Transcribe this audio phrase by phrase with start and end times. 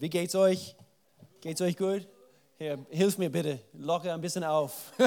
[0.00, 0.74] Wie geht's euch?
[1.40, 2.06] Geht's euch gut?
[2.56, 4.92] Herr, hilf mir bitte, locker ein bisschen auf.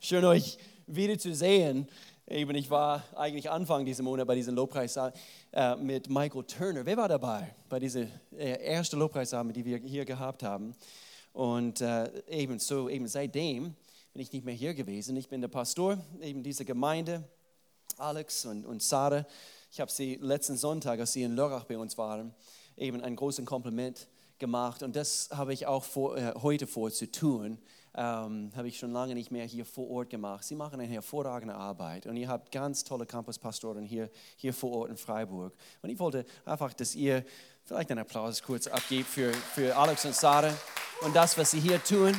[0.00, 1.88] Schön euch wieder zu sehen.
[2.28, 6.84] Eben, ich war eigentlich Anfang dieses Monat bei diesem Lobpreis äh, mit Michael Turner.
[6.84, 8.06] Wer war dabei bei dieser
[8.36, 10.74] äh, ersten Lobpreisabend, die wir hier gehabt haben?
[11.32, 13.74] Und äh, eben so, eben seitdem
[14.12, 15.16] bin ich nicht mehr hier gewesen.
[15.16, 17.24] Ich bin der Pastor eben dieser Gemeinde,
[17.96, 19.26] Alex und, und Sarah.
[19.70, 22.34] Ich habe sie letzten Sonntag, als sie in Lörrach bei uns waren,
[22.78, 24.08] eben ein großes Kompliment
[24.38, 27.58] gemacht und das habe ich auch vor, äh, heute vor zu tun.
[27.94, 30.44] Ähm, habe ich schon lange nicht mehr hier vor Ort gemacht.
[30.44, 34.90] Sie machen eine hervorragende Arbeit und ihr habt ganz tolle Campuspastoren hier, hier vor Ort
[34.90, 35.52] in Freiburg.
[35.82, 37.24] Und ich wollte einfach, dass ihr
[37.64, 40.54] vielleicht einen Applaus kurz abgebt für, für Alex und Sarah
[41.00, 42.14] und das, was sie hier tun.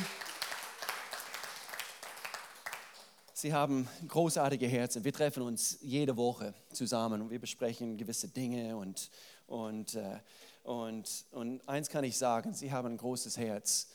[3.32, 5.02] Sie haben großartige Herzen.
[5.02, 9.10] Wir treffen uns jede Woche zusammen und wir besprechen gewisse Dinge und,
[9.46, 10.18] und äh,
[10.62, 13.88] und, und eins kann ich sagen, sie haben ein großes Herz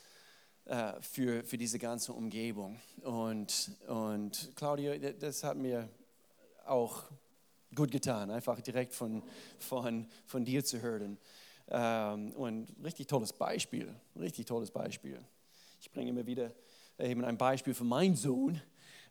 [0.66, 2.80] äh, für, für diese ganze Umgebung.
[3.04, 5.88] Und, und Claudio, das hat mir
[6.66, 7.04] auch
[7.76, 9.22] gut getan, einfach direkt von,
[9.60, 11.18] von, von dir zu hören.
[11.68, 15.20] Ähm, und richtig tolles Beispiel, richtig tolles Beispiel.
[15.82, 16.52] Ich bringe immer wieder
[16.98, 18.62] eben ein Beispiel für meinen Sohn,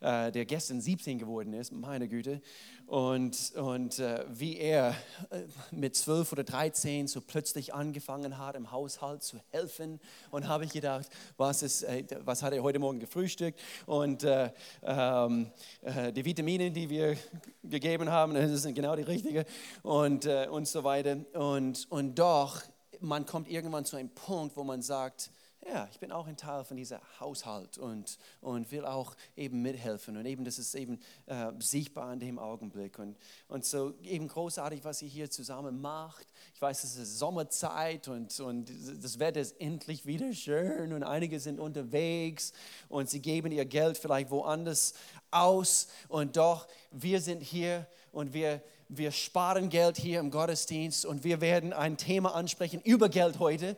[0.05, 2.43] äh, der gestern 17 geworden ist, meine Güte,
[2.87, 4.95] und, und äh, wie er
[5.31, 10.01] äh, mit 12 oder 13 so plötzlich angefangen hat, im Haushalt zu helfen.
[10.31, 13.59] Und habe ich gedacht, was, ist, äh, was hat er heute Morgen gefrühstückt?
[13.87, 14.51] Und äh,
[14.83, 17.17] ähm, äh, die Vitamine, die wir
[17.63, 19.45] gegeben haben, das sind genau die richtigen
[19.83, 21.17] und, und so weiter.
[21.33, 22.61] Und, und doch,
[23.01, 25.31] man kommt irgendwann zu einem Punkt, wo man sagt,
[25.67, 30.17] ja, ich bin auch ein Teil von diesem Haushalt und, und will auch eben mithelfen.
[30.17, 32.99] Und eben, das ist eben äh, sichtbar in dem Augenblick.
[32.99, 33.17] Und,
[33.49, 36.27] und so eben großartig, was ihr hier zusammen macht.
[36.55, 38.71] Ich weiß, es ist Sommerzeit und, und
[39.03, 42.53] das Wetter ist endlich wieder schön und einige sind unterwegs
[42.89, 44.95] und sie geben ihr Geld vielleicht woanders
[45.31, 45.89] aus.
[46.09, 51.41] Und doch, wir sind hier und wir, wir sparen Geld hier im Gottesdienst und wir
[51.41, 53.77] werden ein Thema ansprechen über Geld heute.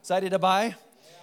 [0.00, 0.76] Seid ihr dabei?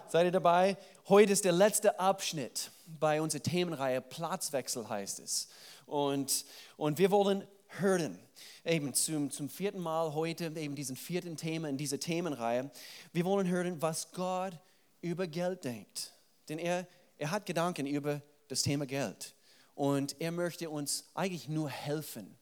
[0.07, 0.77] Seid ihr dabei?
[1.09, 5.49] Heute ist der letzte Abschnitt bei unserer Themenreihe Platzwechsel heißt es.
[5.87, 6.45] Und,
[6.77, 7.47] und wir wollen
[7.79, 8.19] hören,
[8.63, 12.69] eben zum, zum vierten Mal heute, eben diesen vierten Thema in dieser Themenreihe.
[13.13, 14.53] Wir wollen hören, was Gott
[15.01, 16.13] über Geld denkt.
[16.49, 19.33] Denn er, er hat Gedanken über das Thema Geld.
[19.73, 22.37] Und er möchte uns eigentlich nur helfen.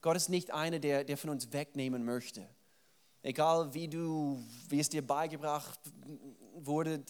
[0.00, 2.48] Gott ist nicht einer, der, der von uns wegnehmen möchte.
[3.22, 5.78] Egal wie du, wie es dir beigebracht
[6.66, 7.02] wurde,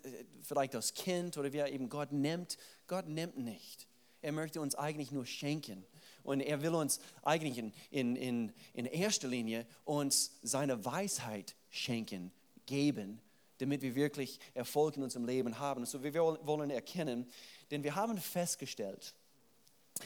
[0.43, 3.87] vielleicht als Kind oder wie er eben Gott nimmt, Gott nimmt nicht.
[4.21, 5.85] Er möchte uns eigentlich nur schenken.
[6.23, 12.31] Und er will uns eigentlich in, in, in, in erster Linie uns seine Weisheit schenken,
[12.67, 13.21] geben,
[13.59, 15.85] damit wir wirklich Erfolg in unserem Leben haben.
[15.85, 17.29] So wir wollen erkennen,
[17.71, 19.15] denn wir haben festgestellt,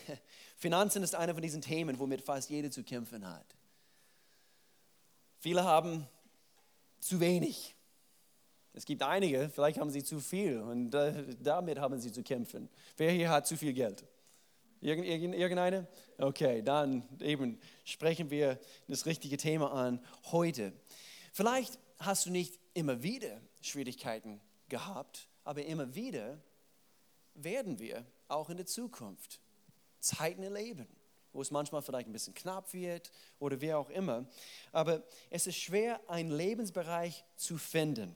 [0.56, 3.54] Finanzen ist einer von diesen Themen, womit fast jeder zu kämpfen hat.
[5.38, 6.08] Viele haben
[7.00, 7.75] zu wenig
[8.76, 12.68] es gibt einige, vielleicht haben sie zu viel und damit haben sie zu kämpfen.
[12.98, 14.04] Wer hier hat zu viel Geld?
[14.82, 15.88] Irgend, irgend, irgendeine?
[16.18, 20.74] Okay, dann eben sprechen wir das richtige Thema an heute.
[21.32, 26.38] Vielleicht hast du nicht immer wieder Schwierigkeiten gehabt, aber immer wieder
[27.32, 29.40] werden wir auch in der Zukunft
[30.00, 30.86] Zeiten erleben,
[31.32, 34.26] wo es manchmal vielleicht ein bisschen knapp wird oder wer auch immer.
[34.70, 38.14] Aber es ist schwer, einen Lebensbereich zu finden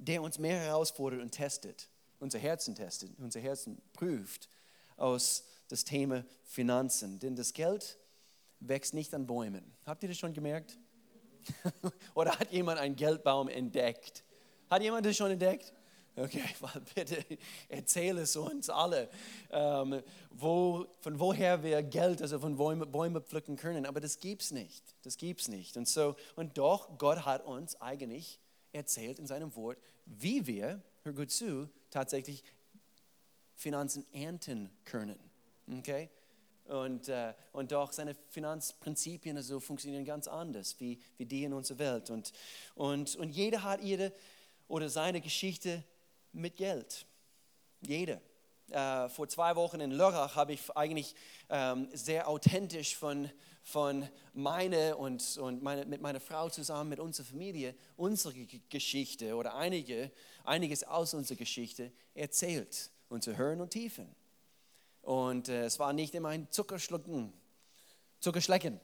[0.00, 1.88] der uns mehr herausfordert und testet,
[2.18, 4.48] unser Herzen testet, unser Herzen prüft
[4.96, 7.18] aus das Thema Finanzen.
[7.18, 7.98] Denn das Geld
[8.60, 9.72] wächst nicht an Bäumen.
[9.86, 10.78] Habt ihr das schon gemerkt?
[12.14, 14.24] Oder hat jemand einen Geldbaum entdeckt?
[14.68, 15.72] Hat jemand das schon entdeckt?
[16.16, 16.44] Okay,
[16.94, 17.24] bitte
[17.68, 19.08] erzähle es uns alle,
[19.50, 23.86] ähm, wo, von woher wir Geld, also von Bäume, Bäume pflücken können.
[23.86, 24.82] Aber das gibt es nicht.
[25.02, 25.76] Das gibt's nicht.
[25.76, 28.40] Und, so, und doch, Gott hat uns eigentlich
[28.72, 32.44] erzählt in seinem Wort, wie wir, hör gut zu, tatsächlich
[33.54, 35.18] Finanzen ernten können.
[35.78, 36.08] Okay?
[36.64, 41.78] Und, äh, und doch seine Finanzprinzipien also funktionieren ganz anders wie, wie die in unserer
[41.78, 42.10] Welt.
[42.10, 42.32] Und,
[42.74, 44.12] und, und jeder hat ihre
[44.68, 45.82] oder seine Geschichte
[46.32, 47.06] mit Geld.
[47.80, 48.20] Jeder.
[48.70, 51.16] Äh, vor zwei Wochen in Lörrach habe ich eigentlich
[51.48, 53.28] ähm, sehr authentisch von
[53.62, 58.34] von meiner und, und meine, mit meiner Frau zusammen, mit unserer Familie, unsere
[58.68, 60.10] Geschichte oder einige,
[60.44, 64.14] einiges aus unserer Geschichte erzählt, unsere Höhen und Tiefen.
[65.02, 67.32] Und äh, es war nicht immer ein Zuckerschlucken,
[68.20, 68.80] Zuckerschlecken.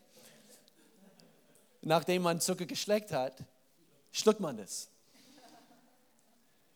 [1.83, 3.45] Nachdem man Zucker geschleckt hat,
[4.11, 4.89] schluckt man das.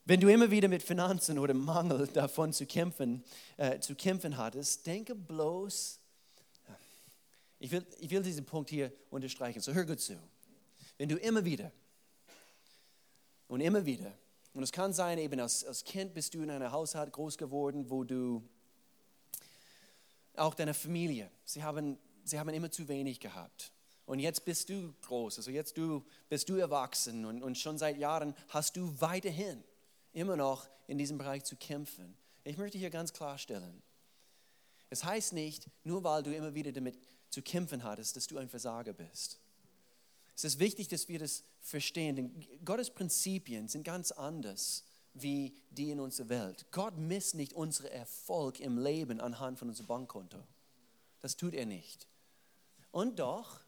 [0.04, 3.24] Wenn du immer wieder mit Finanzen oder Mangel davon zu kämpfen,
[3.56, 5.99] äh, zu kämpfen hattest, denke bloß,
[7.60, 10.18] ich will, ich will diesen Punkt hier unterstreichen, so hör gut zu.
[10.96, 11.70] Wenn du immer wieder
[13.48, 14.12] und immer wieder,
[14.54, 17.88] und es kann sein, eben als, als Kind bist du in einem Haushalt groß geworden,
[17.88, 18.42] wo du
[20.36, 23.72] auch deine Familie, sie haben, sie haben immer zu wenig gehabt.
[24.06, 27.98] Und jetzt bist du groß, also jetzt du, bist du erwachsen und, und schon seit
[27.98, 29.62] Jahren hast du weiterhin
[30.14, 32.16] immer noch in diesem Bereich zu kämpfen.
[32.42, 33.82] Ich möchte hier ganz klarstellen,
[34.88, 36.98] es heißt nicht, nur weil du immer wieder damit
[37.30, 39.38] zu kämpfen hattest, dass du ein Versager bist.
[40.36, 45.90] Es ist wichtig, dass wir das verstehen, denn Gottes Prinzipien sind ganz anders wie die
[45.90, 46.66] in unserer Welt.
[46.70, 50.38] Gott misst nicht unseren Erfolg im Leben anhand von unserem Bankkonto.
[51.20, 52.06] Das tut er nicht.
[52.90, 53.60] Und doch,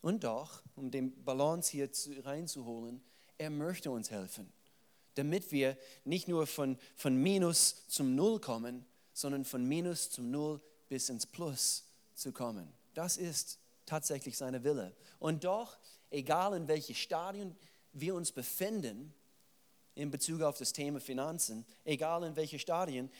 [0.00, 1.88] und doch, um den Balance hier
[2.24, 3.02] reinzuholen,
[3.38, 4.52] er möchte uns helfen,
[5.14, 10.60] damit wir nicht nur von, von Minus zum Null kommen, sondern von Minus zum Null
[10.88, 11.84] bis ins Plus
[12.22, 12.72] zu kommen.
[12.94, 14.94] Das ist tatsächlich seine Wille.
[15.18, 15.78] Und doch,
[16.10, 17.54] egal in welchem Stadium
[17.92, 19.12] wir uns befinden,
[19.94, 23.10] in Bezug auf das Thema Finanzen, egal in welchen Stadien,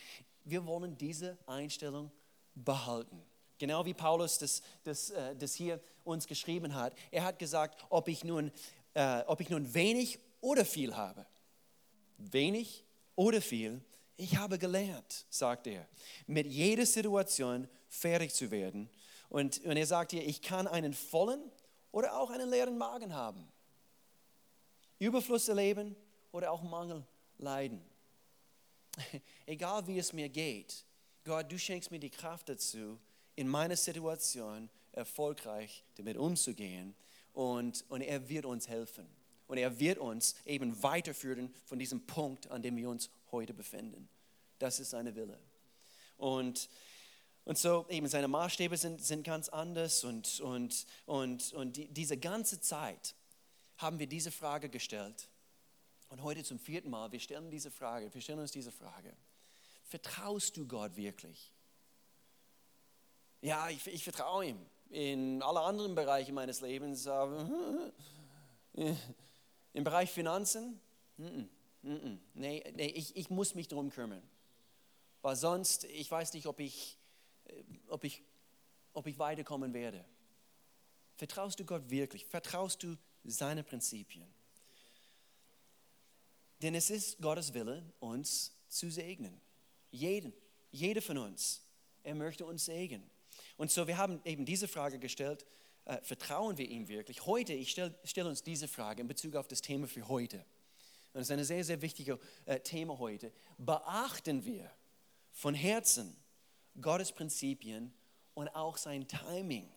[0.45, 2.11] wir wollen diese Einstellung
[2.55, 3.23] behalten.
[3.59, 6.95] Genau wie Paulus das, das, äh, das hier uns geschrieben hat.
[7.11, 8.51] Er hat gesagt, ob ich, nun,
[8.95, 11.27] äh, ob ich nun wenig oder viel habe.
[12.19, 12.85] Wenig
[13.15, 13.85] oder viel,
[14.17, 15.87] ich habe gelernt, sagt er,
[16.27, 18.89] mit jeder Situation fertig zu werden.
[19.29, 21.41] Und, und er sagt hier, ich kann einen vollen
[21.91, 23.47] oder auch einen leeren Magen haben.
[24.99, 25.97] Überfluss erleben
[26.31, 27.05] oder auch Mangel
[27.39, 27.83] leiden.
[29.47, 30.85] Egal wie es mir geht,
[31.25, 32.99] Gott, du schenkst mir die Kraft dazu,
[33.35, 36.95] in meiner Situation erfolgreich damit umzugehen
[37.33, 39.07] und, und er wird uns helfen.
[39.47, 44.09] Und er wird uns eben weiterführen von diesem Punkt, an dem wir uns heute befinden.
[44.59, 45.39] Das ist seine Wille.
[46.17, 46.69] Und,
[47.45, 52.17] und so eben seine Maßstäbe sind, sind ganz anders und, und, und, und die, diese
[52.17, 53.15] ganze Zeit
[53.79, 55.29] haben wir diese Frage gestellt
[56.09, 59.17] und heute zum vierten Mal, wir stellen diese Frage, wir stellen uns diese Frage.
[59.85, 61.51] Vertraust du Gott wirklich?
[63.41, 64.67] Ja, ich, ich vertraue ihm.
[64.91, 67.91] In alle anderen Bereichen meines Lebens, aber
[69.73, 70.79] im Bereich Finanzen,
[71.83, 74.23] nee, nee ich, ich muss mich darum kümmern.
[75.21, 76.99] Weil sonst, ich weiß nicht, ob ich,
[77.45, 78.23] äh, ob ich,
[78.93, 80.05] ob ich weiterkommen werde.
[81.17, 82.27] Vertraust du Gott wirklich?
[82.27, 84.27] Vertraust du seine Prinzipien?
[86.63, 89.41] Denn es ist Gottes Wille, uns zu segnen.
[89.91, 90.33] Jeden,
[90.71, 91.63] jeder von uns.
[92.03, 93.09] Er möchte uns segnen.
[93.57, 95.47] Und so, wir haben eben diese Frage gestellt,
[95.85, 97.27] äh, vertrauen wir ihm wirklich?
[97.27, 100.45] Heute, ich stelle stell uns diese Frage in Bezug auf das Thema für heute.
[101.13, 103.33] Das ist ein sehr, sehr wichtiges äh, Thema heute.
[103.59, 104.71] Beachten wir
[105.33, 106.17] von Herzen
[106.81, 107.93] Gottes Prinzipien
[108.35, 109.71] und auch sein Timing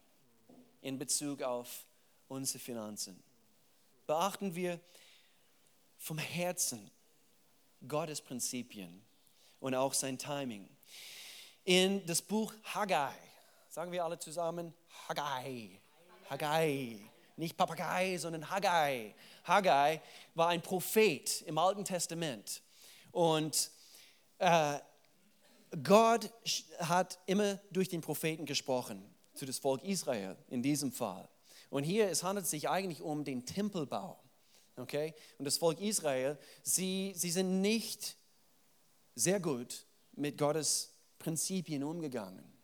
[0.82, 1.86] in Bezug auf
[2.28, 3.22] unsere Finanzen?
[4.08, 4.80] Beachten wir
[5.98, 6.90] vom Herzen
[7.88, 9.04] Gottes Prinzipien
[9.60, 10.70] und auch sein Timing.
[11.64, 13.16] In das Buch Haggai,
[13.70, 14.74] sagen wir alle zusammen,
[15.08, 15.82] Haggai,
[16.30, 17.00] Haggai,
[17.38, 19.14] nicht Papagei, sondern Haggai.
[19.44, 20.02] Haggai
[20.34, 22.62] war ein Prophet im Alten Testament
[23.12, 23.72] und
[24.40, 24.80] äh,
[25.84, 26.32] Gott
[26.80, 31.28] hat immer durch den Propheten gesprochen, zu das Volk Israel in diesem Fall.
[31.70, 34.20] Und hier, es handelt sich eigentlich um den Tempelbau.
[34.78, 35.14] Okay?
[35.38, 38.16] Und das Volk Israel, sie, sie sind nicht
[39.16, 42.55] sehr gut mit Gottes Prinzipien umgegangen.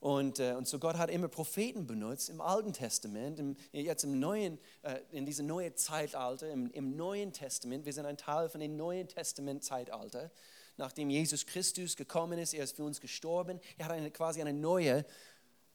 [0.00, 4.20] Und, äh, und so Gott hat immer Propheten benutzt im Alten Testament, im, jetzt im
[4.20, 7.84] neuen, äh, in diesem neuen Zeitalter, im, im Neuen Testament.
[7.84, 10.30] Wir sind ein Teil von dem Neuen Testament-Zeitalter.
[10.76, 13.58] Nachdem Jesus Christus gekommen ist, er ist für uns gestorben.
[13.76, 15.04] Er hat eine, quasi eine neue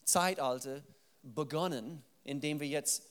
[0.05, 0.83] Zeitalter
[1.21, 3.03] begonnen, in dem wir jetzt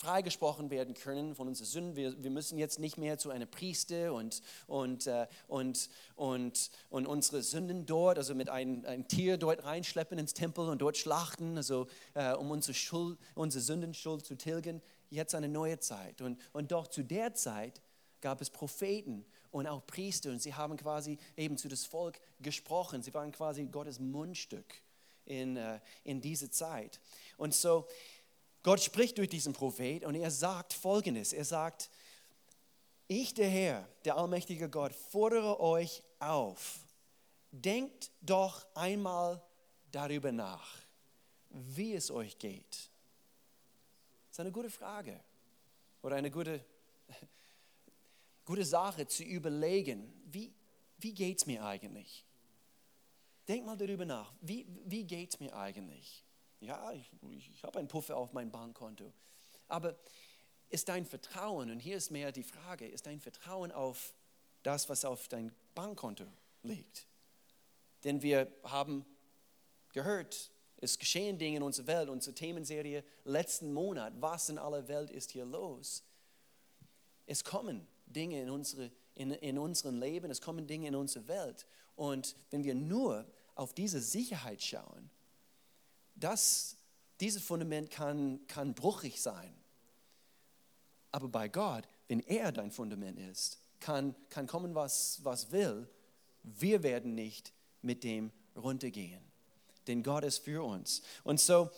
[0.00, 1.96] freigesprochen werden können von unseren Sünden.
[1.96, 7.06] Wir, wir müssen jetzt nicht mehr zu einer Priester und, und, äh, und, und, und
[7.06, 11.58] unsere Sünden dort, also mit einem, einem Tier dort reinschleppen ins Tempel und dort schlachten,
[11.58, 14.80] also äh, um unsere, Schuld, unsere Sündenschuld zu tilgen.
[15.10, 16.22] Jetzt eine neue Zeit.
[16.22, 17.82] Und, und doch zu der Zeit
[18.22, 23.02] gab es Propheten und auch Priester und sie haben quasi eben zu das Volk gesprochen.
[23.02, 24.82] Sie waren quasi Gottes Mundstück
[25.26, 27.00] in, äh, in diese Zeit.
[27.36, 27.86] Und so,
[28.62, 31.32] Gott spricht durch diesen Prophet und er sagt Folgendes.
[31.32, 31.90] Er sagt,
[33.08, 36.78] ich, der Herr, der allmächtige Gott, fordere euch auf,
[37.50, 39.42] denkt doch einmal
[39.90, 40.78] darüber nach,
[41.48, 42.70] wie es euch geht.
[44.28, 45.18] Das ist eine gute Frage
[46.02, 46.64] oder eine gute
[48.44, 50.52] gute Sache zu überlegen, wie,
[50.98, 52.24] wie geht es mir eigentlich?
[53.46, 56.24] Denk mal darüber nach, wie, wie geht es mir eigentlich?
[56.60, 57.10] Ja, ich,
[57.50, 59.12] ich habe einen Puffer auf meinem Bankkonto.
[59.68, 59.96] Aber
[60.68, 64.14] ist dein Vertrauen, und hier ist mehr die Frage, ist dein Vertrauen auf
[64.62, 66.24] das, was auf dein Bankkonto
[66.62, 67.06] liegt?
[68.04, 69.04] Denn wir haben
[69.92, 75.10] gehört, es geschehen Dinge in unserer Welt, unsere Themenserie letzten Monat, was in aller Welt
[75.10, 76.04] ist hier los?
[77.26, 81.66] Es kommen Dinge in, unsere, in, in unserem Leben, es kommen Dinge in unsere Welt.
[81.96, 85.10] Und wenn wir nur auf diese Sicherheit schauen,
[86.20, 86.76] das,
[87.20, 89.54] dieses Fundament kann, kann bruchig sein.
[91.12, 95.88] Aber bei Gott, wenn er dein Fundament ist, kann, kann kommen, was, was will,
[96.42, 99.22] wir werden nicht mit dem runtergehen.
[99.86, 101.02] Denn Gott ist für uns.
[101.24, 101.70] Und so,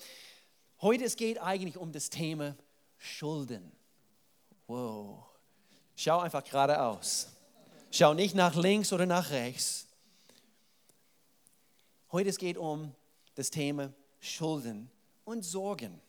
[0.80, 2.56] heute es geht eigentlich um das Thema
[2.98, 3.72] Schulden.
[4.66, 5.24] Wow.
[5.96, 7.28] Schau einfach geradeaus.
[7.90, 9.86] Schau nicht nach links oder nach rechts.
[12.10, 12.94] Heute es geht um
[13.34, 14.88] das Thema Schulden
[15.24, 16.00] und Sorgen.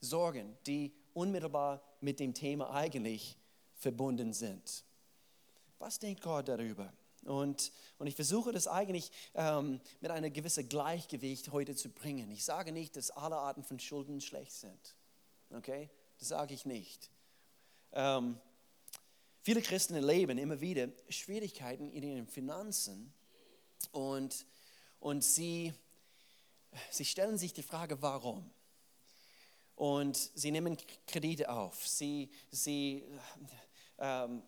[0.00, 3.36] Sorgen, die unmittelbar mit dem Thema eigentlich
[3.74, 4.82] verbunden sind.
[5.78, 6.92] Was denkt Gott darüber?
[7.24, 12.30] Und, und ich versuche das eigentlich ähm, mit einem gewissen Gleichgewicht heute zu bringen.
[12.30, 14.96] Ich sage nicht, dass alle Arten von Schulden schlecht sind.
[15.50, 15.90] Okay?
[16.18, 17.10] Das sage ich nicht.
[17.92, 18.38] Ähm,
[19.42, 23.12] viele Christen erleben immer wieder Schwierigkeiten in ihren Finanzen
[23.92, 24.46] und,
[25.00, 25.74] und sie,
[26.90, 28.50] sie stellen sich die Frage, warum?
[29.76, 31.86] Und sie nehmen Kredite auf.
[31.86, 33.04] Sie, sie
[33.98, 34.42] ähm,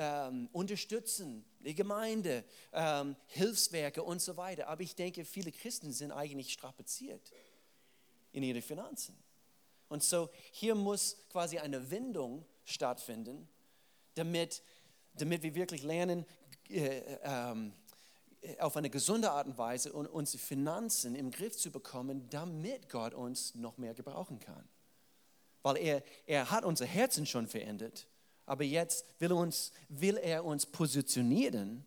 [0.00, 2.42] ähm, unterstützen, die Gemeinde,
[2.72, 4.68] ähm, Hilfswerke und so weiter.
[4.68, 7.30] Aber ich denke, viele Christen sind eigentlich strapaziert
[8.32, 9.14] in ihren Finanzen.
[9.88, 13.46] Und so hier muss quasi eine Wendung stattfinden,
[14.14, 14.62] damit,
[15.14, 16.24] damit wir wirklich lernen,
[16.70, 17.74] äh, ähm,
[18.58, 23.54] auf eine gesunde Art und Weise unsere Finanzen im Griff zu bekommen, damit Gott uns
[23.54, 24.66] noch mehr gebrauchen kann.
[25.62, 28.06] Weil er, er hat unser Herzen schon verändert,
[28.50, 31.86] aber jetzt will, uns, will er uns positionieren,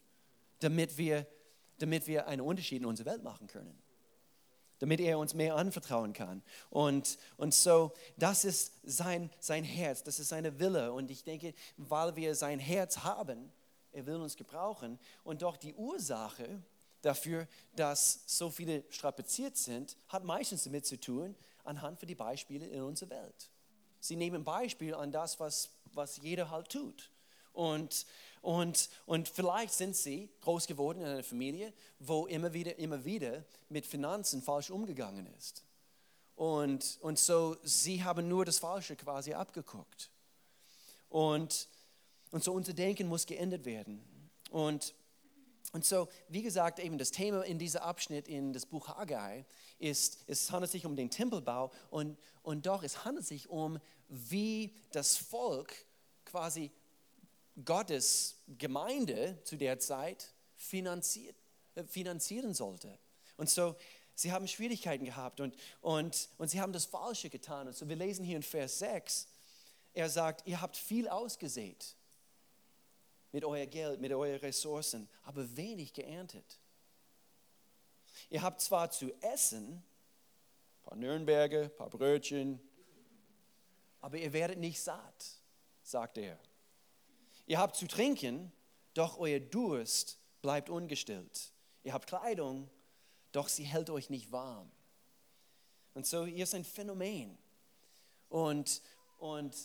[0.59, 1.27] damit wir,
[1.79, 3.77] damit wir einen Unterschied in unserer Welt machen können
[4.79, 6.43] damit er uns mehr anvertrauen kann.
[6.69, 10.91] Und, und so, das ist sein, sein Herz, das ist seine Wille.
[10.91, 13.49] Und ich denke, weil wir sein Herz haben,
[13.93, 14.99] er will uns gebrauchen.
[15.23, 16.61] Und doch die Ursache
[17.01, 22.69] dafür, dass so viele strapaziert sind, hat meistens damit zu tun, anhand von den Beispielen
[22.69, 23.52] in unserer Welt.
[24.03, 27.09] Sie nehmen Beispiel an das, was, was jeder halt tut.
[27.53, 28.05] Und,
[28.41, 33.45] und, und vielleicht sind sie groß geworden in einer Familie, wo immer wieder, immer wieder
[33.69, 35.63] mit Finanzen falsch umgegangen ist.
[36.35, 40.09] Und, und so, sie haben nur das Falsche quasi abgeguckt.
[41.07, 41.69] Und,
[42.31, 44.03] und so unser Denken muss geändert werden.
[44.51, 44.93] Und,
[45.73, 49.43] und so, wie gesagt, eben das Thema in diesem Abschnitt in das Buch Haggai
[49.79, 54.75] ist, es handelt sich um den Tempelbau und, und doch, es handelt sich um, wie
[54.91, 55.73] das Volk
[56.25, 56.71] quasi
[57.65, 61.35] Gottes Gemeinde zu der Zeit finanziert,
[61.73, 62.99] äh, finanzieren sollte.
[63.35, 63.75] Und so,
[64.13, 67.65] sie haben Schwierigkeiten gehabt und, und, und sie haben das Falsche getan.
[67.65, 69.27] Und so, wir lesen hier in Vers 6,
[69.95, 71.95] er sagt, ihr habt viel ausgesät
[73.33, 76.59] mit euer Geld, mit euren Ressourcen, aber wenig geerntet.
[78.29, 82.61] Ihr habt zwar zu essen, ein paar Nürnberger, ein paar Brötchen,
[83.99, 85.41] aber ihr werdet nicht satt,
[85.81, 86.39] sagt er.
[87.45, 88.51] Ihr habt zu trinken,
[88.93, 91.51] doch euer Durst bleibt ungestillt.
[91.83, 92.69] Ihr habt Kleidung,
[93.31, 94.71] doch sie hält euch nicht warm.
[95.95, 97.37] Und so, hier ist ein Phänomen.
[98.29, 98.81] Und,
[99.17, 99.55] und,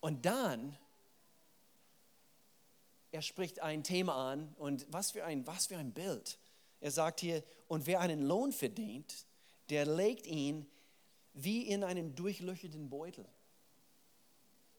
[0.00, 0.76] und dann,
[3.16, 6.38] er spricht ein Thema an und was für ein, was für ein Bild.
[6.82, 9.24] Er sagt hier, und wer einen Lohn verdient,
[9.70, 10.66] der legt ihn
[11.32, 13.24] wie in einen durchlöcherten Beutel.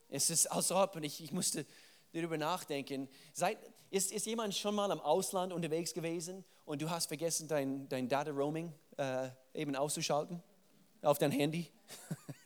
[0.08, 1.65] Es ist als ob, und ich, ich musste
[2.13, 3.58] darüber nachdenken, Seid,
[3.89, 8.08] ist, ist jemand schon mal im Ausland unterwegs gewesen und du hast vergessen, dein, dein
[8.08, 10.44] Data Roaming äh, eben auszuschalten
[11.01, 11.72] auf dein Handy?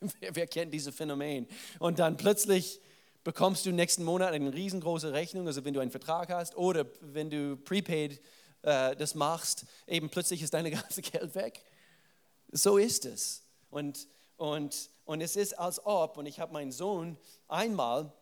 [0.20, 1.46] wer, wer kennt dieses Phänomen?
[1.78, 2.80] Und dann plötzlich
[3.24, 7.30] bekommst du nächsten Monat eine riesengroße Rechnung, also wenn du einen Vertrag hast oder wenn
[7.30, 8.20] du prepaid
[8.62, 11.62] äh, das machst, eben plötzlich ist dein ganze Geld weg.
[12.50, 13.42] So ist es.
[13.70, 17.16] Und, und, und es ist als ob, und ich habe meinen Sohn
[17.48, 18.12] einmal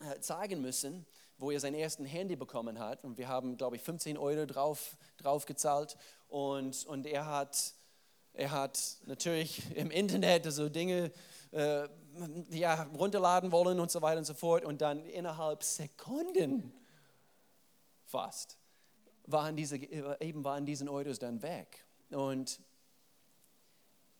[0.00, 1.06] äh, zeigen müssen,
[1.38, 3.04] wo er sein erstes Handy bekommen hat.
[3.04, 5.96] Und wir haben, glaube ich, 15 Euro drauf, drauf gezahlt.
[6.28, 7.74] Und, und er, hat,
[8.32, 11.10] er hat natürlich im Internet so Dinge
[11.56, 11.88] äh,
[12.50, 14.64] ja, runterladen wollen und so weiter und so fort.
[14.64, 16.72] Und dann innerhalb Sekunden
[18.04, 18.58] fast
[19.26, 19.76] waren diese,
[20.20, 21.84] eben waren diese Euros dann weg.
[22.10, 22.60] Und,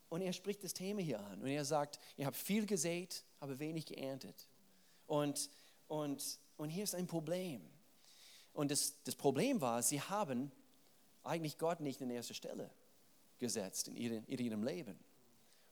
[0.08, 1.42] und er spricht das Thema hier an.
[1.42, 4.48] Und er sagt, ihr habt viel gesät, aber wenig geerntet.
[5.06, 5.50] Und,
[5.86, 7.62] und, und hier ist ein Problem.
[8.52, 10.50] Und das, das Problem war, sie haben
[11.22, 12.70] eigentlich Gott nicht in erste Stelle
[13.38, 14.98] gesetzt in ihrem, in ihrem Leben.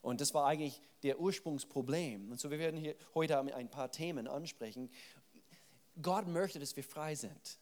[0.04, 2.30] Und das war eigentlich der Ursprungsproblem.
[2.30, 4.90] Und so, wir werden hier heute ein paar Themen ansprechen.
[6.02, 7.58] Gott möchte, dass wir frei sind.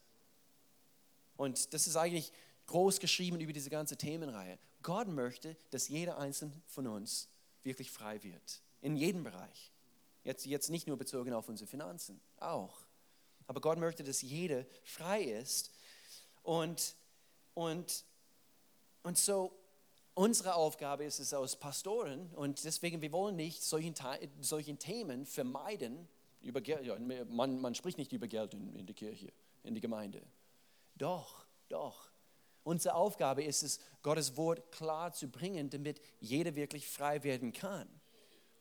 [1.37, 2.33] Und das ist eigentlich
[2.67, 4.59] groß geschrieben über diese ganze Themenreihe.
[4.83, 7.29] Gott möchte, dass jeder einzelne von uns
[7.63, 8.61] wirklich frei wird.
[8.81, 9.71] In jedem Bereich.
[10.25, 12.77] Jetzt, jetzt nicht nur bezogen auf unsere Finanzen, auch.
[13.47, 15.71] Aber Gott möchte, dass jeder frei ist.
[16.43, 16.97] Und,
[17.55, 18.05] und,
[19.05, 19.53] und so
[20.15, 23.95] Unsere Aufgabe ist es als Pastoren und deswegen, wir wollen nicht solchen,
[24.41, 26.07] solchen Themen vermeiden.
[26.43, 27.01] Über Geld,
[27.31, 30.23] man, man spricht nicht über Geld in, in der Kirche, in der Gemeinde.
[30.97, 32.11] Doch, doch.
[32.65, 37.89] Unsere Aufgabe ist es, Gottes Wort klar zu bringen, damit jeder wirklich frei werden kann.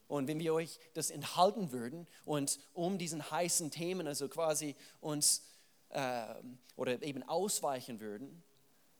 [0.08, 5.44] Und wenn wir euch das enthalten würden und um diesen heißen Themen, also quasi uns
[5.90, 6.34] äh,
[6.76, 8.44] oder eben ausweichen würden,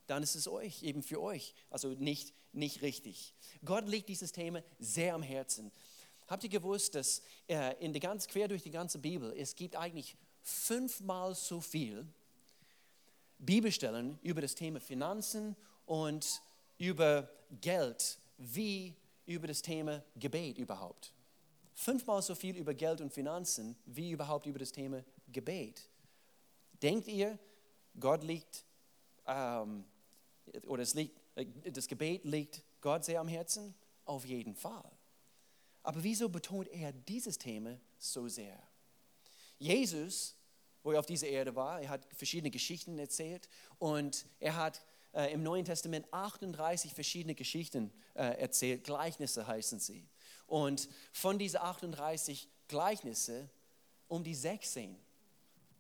[0.08, 3.34] dann ist es euch, eben für euch, also nicht, nicht richtig.
[3.64, 5.72] Gott legt dieses Thema sehr am Herzen.
[6.28, 9.76] Habt ihr gewusst, dass äh, in der ganz, quer durch die ganze Bibel, es gibt
[9.76, 12.08] eigentlich fünfmal so viel
[13.38, 16.42] Bibelstellen über das Thema Finanzen und
[16.78, 21.14] über Geld wie über das Thema Gebet überhaupt.
[21.74, 25.90] Fünfmal so viel über Geld und Finanzen wie überhaupt über das Thema Gebet.
[26.82, 27.38] Denkt ihr,
[28.00, 28.64] Gott liegt
[29.28, 29.86] ähm,
[30.66, 33.76] oder es liegt, das Gebet liegt Gott sehr am Herzen?
[34.06, 34.92] Auf jeden Fall.
[35.84, 38.62] Aber wieso betont er dieses Thema so sehr?
[39.58, 40.36] Jesus,
[40.84, 43.48] wo er auf dieser Erde war, er hat verschiedene Geschichten erzählt
[43.80, 50.08] und er hat äh, im Neuen Testament 38 verschiedene Geschichten äh, erzählt, Gleichnisse heißen sie.
[50.48, 53.50] Und von diesen 38 Gleichnissen
[54.08, 54.98] um die 16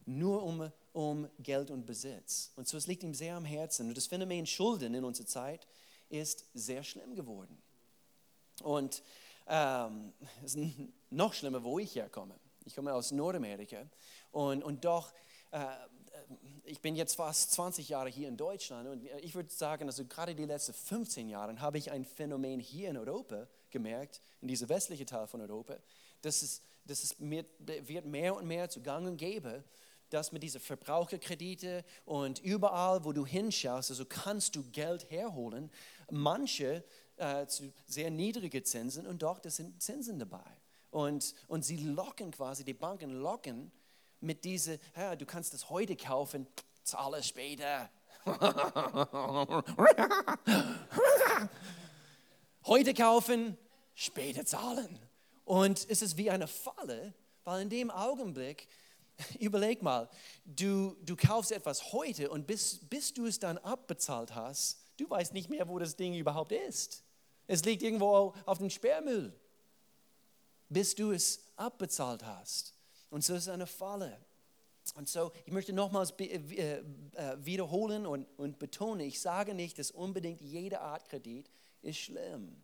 [0.05, 2.51] nur um um Geld und Besitz.
[2.55, 3.87] Und so es liegt ihm sehr am Herzen.
[3.87, 5.67] Und das Phänomen Schulden in unserer Zeit
[6.09, 7.57] ist sehr schlimm geworden.
[8.61, 9.01] Und
[9.47, 10.13] ähm,
[10.45, 10.69] es ist
[11.09, 12.35] noch schlimmer, wo ich herkomme.
[12.65, 13.87] Ich komme aus Nordamerika
[14.31, 15.11] und, und doch,
[15.49, 15.65] äh,
[16.63, 20.35] ich bin jetzt fast 20 Jahre hier in Deutschland und ich würde sagen, also gerade
[20.35, 25.07] die letzten 15 Jahre habe ich ein Phänomen hier in Europa gemerkt, in dieser westlichen
[25.07, 25.75] Teil von Europa,
[26.21, 29.63] dass es, dass es mir, wird mehr und mehr zu gang und gäbe,
[30.13, 35.71] dass mit diesen Verbraucherkredite und überall, wo du hinschaust, also kannst du Geld herholen.
[36.09, 36.83] Manche
[37.17, 40.43] äh, zu sehr niedrigen Zinsen und doch, das sind Zinsen dabei.
[40.91, 43.71] Und, und sie locken quasi, die Banken locken
[44.19, 46.45] mit diese, ja, du kannst das heute kaufen,
[46.83, 47.89] zahle später.
[52.65, 53.57] heute kaufen,
[53.95, 54.99] später zahlen.
[55.45, 58.67] Und es ist wie eine Falle, weil in dem Augenblick
[59.39, 60.09] Überleg mal,
[60.45, 65.33] du, du kaufst etwas heute und bis, bis du es dann abbezahlt hast, du weißt
[65.33, 67.03] nicht mehr, wo das Ding überhaupt ist.
[67.47, 69.33] Es liegt irgendwo auf dem Sperrmüll,
[70.69, 72.73] bis du es abbezahlt hast.
[73.09, 74.17] Und so ist es eine Falle.
[74.95, 76.81] Und so, ich möchte nochmals äh, äh,
[77.37, 81.49] wiederholen und, und betonen, ich sage nicht, dass unbedingt jede Art Kredit
[81.81, 82.61] ist schlimm.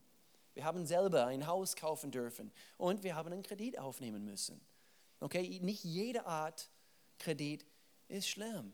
[0.54, 4.60] Wir haben selber ein Haus kaufen dürfen und wir haben einen Kredit aufnehmen müssen.
[5.19, 6.69] Okay, nicht jede Art
[7.17, 7.65] Kredit
[8.08, 8.73] ist schlimm.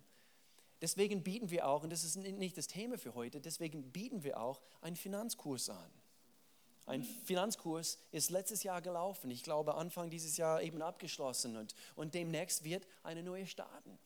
[0.81, 4.39] Deswegen bieten wir auch, und das ist nicht das Thema für heute, deswegen bieten wir
[4.39, 5.91] auch einen Finanzkurs an.
[6.85, 12.13] Ein Finanzkurs ist letztes Jahr gelaufen, ich glaube Anfang dieses Jahr eben abgeschlossen und, und
[12.13, 13.97] demnächst wird eine neue starten.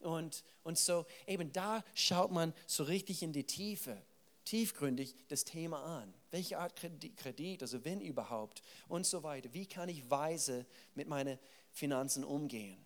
[0.00, 4.02] Und, und so eben da schaut man so richtig in die Tiefe
[4.44, 6.14] tiefgründig das Thema an.
[6.30, 9.52] Welche Art Kredit, also wenn überhaupt und so weiter.
[9.52, 11.38] Wie kann ich weise mit meinen
[11.70, 12.84] Finanzen umgehen?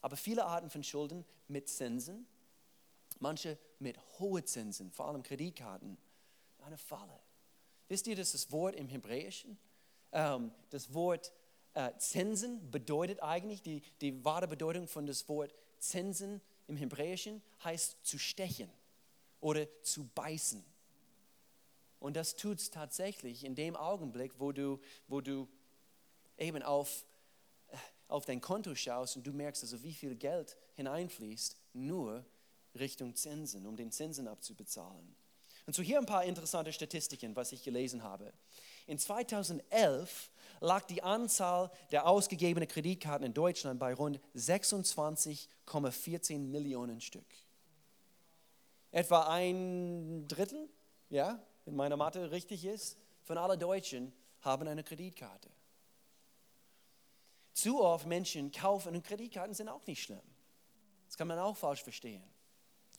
[0.00, 2.26] Aber viele Arten von Schulden mit Zinsen,
[3.18, 5.98] manche mit hohen Zinsen, vor allem Kreditkarten,
[6.60, 7.18] eine Falle.
[7.88, 9.58] Wisst ihr, dass das Wort im Hebräischen,
[10.12, 11.32] ähm, das Wort
[11.74, 18.04] äh, Zinsen bedeutet eigentlich, die, die wahre Bedeutung von das Wort Zinsen im Hebräischen heißt
[18.04, 18.70] zu stechen
[19.40, 20.64] oder zu beißen.
[22.00, 25.48] Und das tut es tatsächlich in dem Augenblick, wo du, wo du
[26.36, 27.04] eben auf,
[27.68, 27.76] äh,
[28.08, 32.24] auf dein Konto schaust und du merkst, also wie viel Geld hineinfließt, nur
[32.78, 35.16] Richtung Zinsen, um den Zinsen abzubezahlen.
[35.66, 38.32] Und so hier ein paar interessante Statistiken, was ich gelesen habe.
[38.86, 40.30] In 2011
[40.60, 47.26] lag die Anzahl der ausgegebenen Kreditkarten in Deutschland bei rund 26,14 Millionen Stück.
[48.90, 50.70] Etwa ein Drittel,
[51.10, 55.50] ja, wenn meine Mathe richtig ist, von allen Deutschen haben eine Kreditkarte.
[57.52, 60.22] Zu oft Menschen kaufen und Kreditkarten sind auch nicht schlimm.
[61.06, 62.22] Das kann man auch falsch verstehen.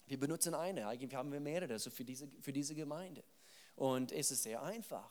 [0.05, 3.23] Wir benutzen eine, eigentlich haben wir mehrere also für, diese, für diese Gemeinde.
[3.75, 5.10] Und es ist sehr einfach,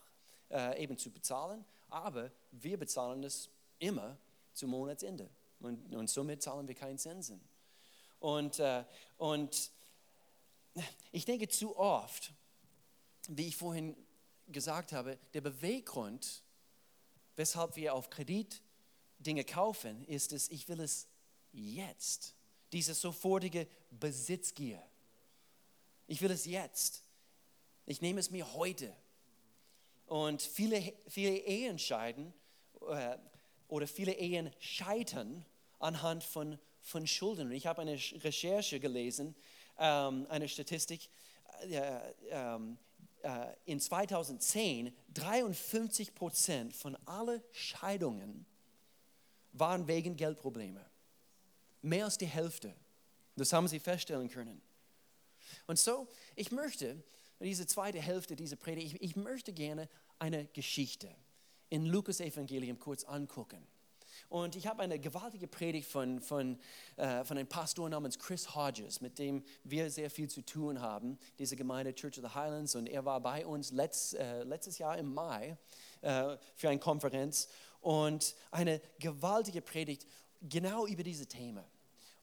[0.51, 4.17] äh, eben zu bezahlen, aber wir bezahlen es immer
[4.53, 5.29] zum Monatsende.
[5.59, 7.41] Und, und somit zahlen wir keinen Zinsen.
[8.21, 8.85] Und, äh,
[9.17, 9.73] und
[11.11, 12.33] ich denke zu oft,
[13.29, 13.97] wie ich vorhin
[14.49, 16.43] gesagt habe, der Beweggrund,
[17.37, 18.63] weshalb wir auf Kredit
[19.19, 21.07] Dinge kaufen, ist es, ich will es
[21.53, 22.35] jetzt
[22.73, 24.83] diese sofortige Besitzgier.
[26.07, 27.03] Ich will es jetzt.
[27.87, 28.95] Ich nehme es mir heute.
[30.07, 32.33] Und viele, viele Ehen scheiden
[32.89, 33.19] äh,
[33.69, 35.45] oder viele Ehen scheitern
[35.79, 37.53] anhand von, von Schulden.
[37.53, 39.35] Ich habe eine Recherche gelesen,
[39.79, 41.11] ähm, eine Statistik.
[43.23, 48.47] Äh, in 2010 53 Prozent von allen Scheidungen
[49.53, 50.85] waren wegen Geldprobleme.
[51.83, 52.75] Mehr als die Hälfte.
[53.37, 54.61] Das haben sie feststellen können.
[55.67, 57.03] Und so, ich möchte,
[57.41, 61.09] diese zweite Hälfte dieser Predigt, ich, ich möchte gerne eine Geschichte
[61.71, 63.67] in Lukas Evangelium kurz angucken.
[64.29, 66.59] Und ich habe eine gewaltige Predigt von, von,
[66.97, 71.19] äh, von einem Pastor namens Chris Hodges, mit dem wir sehr viel zu tun haben,
[71.39, 72.75] diese Gemeinde Church of the Highlands.
[72.75, 75.57] Und er war bei uns letzt, äh, letztes Jahr im Mai
[76.03, 77.49] äh, für eine Konferenz
[77.81, 80.07] und eine gewaltige Predigt
[80.43, 81.65] genau über diese Themen.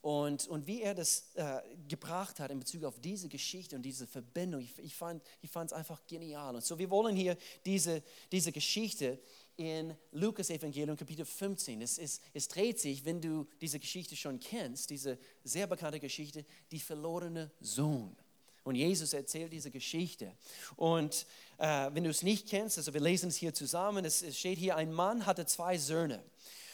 [0.06, 4.06] Und, und wie er das äh, gebracht hat in Bezug auf diese Geschichte und diese
[4.06, 6.54] Verbindung, ich, ich fand es einfach genial.
[6.54, 9.18] Und so, wir wollen hier diese, diese Geschichte
[9.58, 11.82] in Lukas Evangelium Kapitel 15.
[11.82, 16.46] Es, es, es dreht sich, wenn du diese Geschichte schon kennst, diese sehr bekannte Geschichte,
[16.72, 18.16] die verlorene Sohn.
[18.64, 20.36] Und Jesus erzählt diese Geschichte.
[20.76, 21.28] Und
[21.60, 24.58] äh, wenn du es nicht kennst, also wir lesen es hier zusammen, es, es steht
[24.58, 26.24] hier, ein Mann hatte zwei Söhne.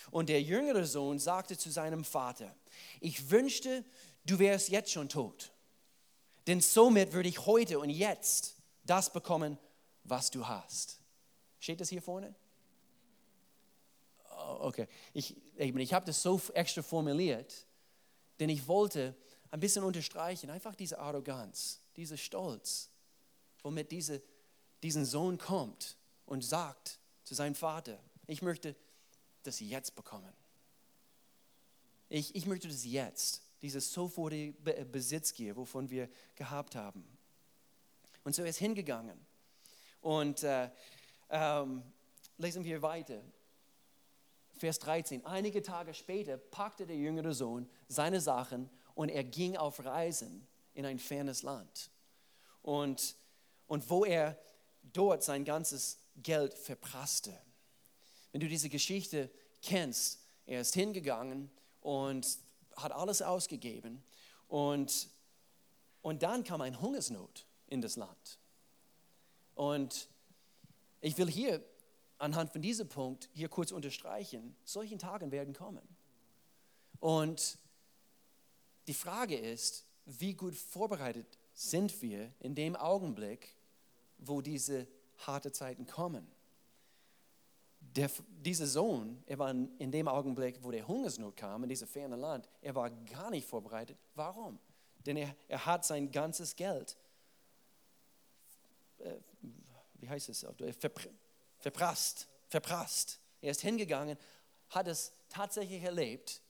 [0.09, 2.55] Und der jüngere Sohn sagte zu seinem Vater,
[3.01, 3.83] ich wünschte,
[4.25, 5.51] du wärst jetzt schon tot.
[6.47, 9.57] Denn somit würde ich heute und jetzt das bekommen,
[10.03, 10.99] was du hast.
[11.59, 12.33] Steht das hier vorne?
[14.61, 17.65] Okay, ich, ich, ich habe das so extra formuliert,
[18.39, 19.15] denn ich wollte
[19.49, 22.89] ein bisschen unterstreichen, einfach diese Arroganz, dieser Stolz,
[23.63, 24.21] womit diese,
[24.81, 28.75] diesen Sohn kommt und sagt zu seinem Vater, ich möchte
[29.43, 30.33] das jetzt bekommen.
[32.09, 34.53] Ich, ich möchte das jetzt, dieses sofortige
[34.85, 37.05] Besitzgier, wovon wir gehabt haben.
[38.23, 39.19] Und so ist hingegangen.
[40.01, 40.69] Und äh,
[41.29, 41.83] ähm,
[42.37, 43.21] lesen wir weiter.
[44.61, 45.25] Vers 13.
[45.25, 50.85] Einige Tage später packte der jüngere Sohn seine Sachen und er ging auf Reisen in
[50.85, 51.89] ein fernes Land.
[52.61, 53.15] Und,
[53.65, 54.37] und wo er
[54.93, 57.35] dort sein ganzes Geld verprasste.
[58.31, 59.31] Wenn du diese Geschichte
[59.63, 62.27] kennst, er ist hingegangen und
[62.75, 64.03] hat alles ausgegeben.
[64.47, 65.09] Und,
[66.03, 68.37] und dann kam eine Hungersnot in das Land.
[69.55, 70.07] Und
[70.99, 71.63] ich will hier
[72.21, 75.87] anhand von diesem Punkt hier kurz unterstreichen, solchen Tagen werden kommen.
[76.99, 77.57] Und
[78.87, 83.55] die Frage ist, wie gut vorbereitet sind wir in dem Augenblick,
[84.17, 86.27] wo diese harte Zeiten kommen
[87.95, 92.15] der, dieser Sohn, er war in dem Augenblick, wo der Hungersnot kam, in dieses ferne
[92.15, 93.97] Land, er war gar nicht vorbereitet.
[94.15, 94.59] Warum?
[95.05, 96.95] Denn er, er hat sein ganzes Geld,
[98.99, 99.15] äh,
[99.95, 100.45] wie heißt es,
[101.61, 103.19] verprasst, verprasst.
[103.41, 104.17] Er ist hingegangen,
[104.69, 106.41] hat es tatsächlich erlebt,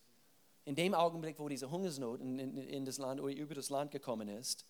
[0.65, 4.27] in dem Augenblick, wo diese Hungersnot in, in, in das Land über das Land gekommen
[4.29, 4.65] ist.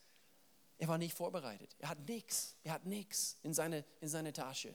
[0.78, 1.76] Er war nicht vorbereitet.
[1.80, 2.56] Er hat nichts.
[2.64, 4.74] Er hat nichts in seine, in seine Tasche.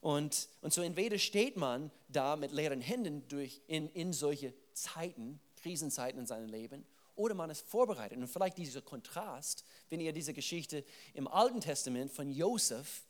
[0.00, 5.40] Und, und so entweder steht man da mit leeren Händen durch in, in solche Zeiten,
[5.56, 8.16] Krisenzeiten in seinem Leben, oder man ist vorbereitet.
[8.16, 13.07] Und vielleicht dieser Kontrast, wenn ihr diese Geschichte im Alten Testament von Josef,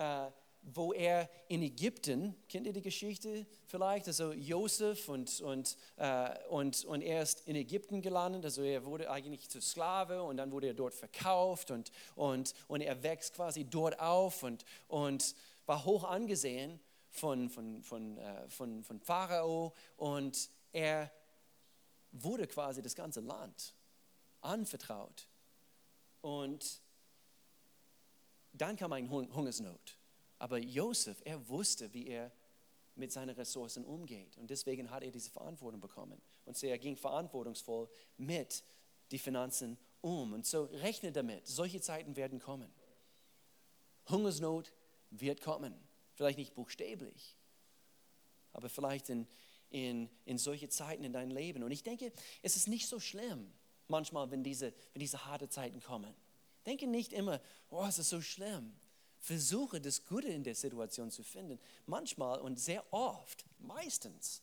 [0.00, 0.30] äh,
[0.62, 4.06] wo er in Ägypten, kennt ihr die Geschichte vielleicht?
[4.06, 9.10] Also Josef und, und, äh, und, und er ist in Ägypten gelandet, also er wurde
[9.10, 13.64] eigentlich zu Sklave und dann wurde er dort verkauft und, und, und er wächst quasi
[13.64, 15.34] dort auf und, und
[15.66, 21.10] war hoch angesehen von, von, von, äh, von, von Pharao und er
[22.12, 23.74] wurde quasi das ganze Land
[24.40, 25.26] anvertraut.
[26.20, 26.82] Und
[28.52, 29.98] dann kam eine Hungersnot.
[30.38, 32.32] Aber Josef, er wusste, wie er
[32.94, 34.36] mit seinen Ressourcen umgeht.
[34.38, 36.20] Und deswegen hat er diese Verantwortung bekommen.
[36.44, 38.64] Und so er ging verantwortungsvoll mit
[39.12, 40.32] den Finanzen um.
[40.32, 42.72] Und so rechne damit, solche Zeiten werden kommen.
[44.08, 44.72] Hungersnot
[45.10, 45.74] wird kommen.
[46.14, 47.36] Vielleicht nicht buchstäblich,
[48.52, 49.26] aber vielleicht in,
[49.70, 51.62] in, in solche Zeiten in deinem Leben.
[51.62, 53.50] Und ich denke, es ist nicht so schlimm
[53.88, 56.14] manchmal, wenn diese, wenn diese harte Zeiten kommen.
[56.66, 58.74] Denke nicht immer, oh, es ist so schlimm.
[59.18, 61.58] Versuche das Gute in der Situation zu finden.
[61.86, 64.42] Manchmal und sehr oft, meistens,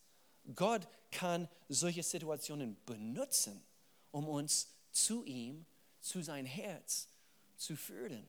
[0.54, 3.62] Gott kann solche Situationen benutzen,
[4.10, 5.66] um uns zu ihm,
[6.00, 7.08] zu sein Herz
[7.56, 8.26] zu führen.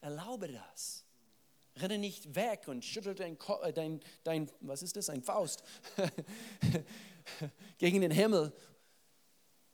[0.00, 1.04] Erlaube das.
[1.76, 5.62] Renne nicht weg und schüttel dein, äh, dein, dein was ist das, ein Faust
[7.78, 8.52] gegen den Himmel.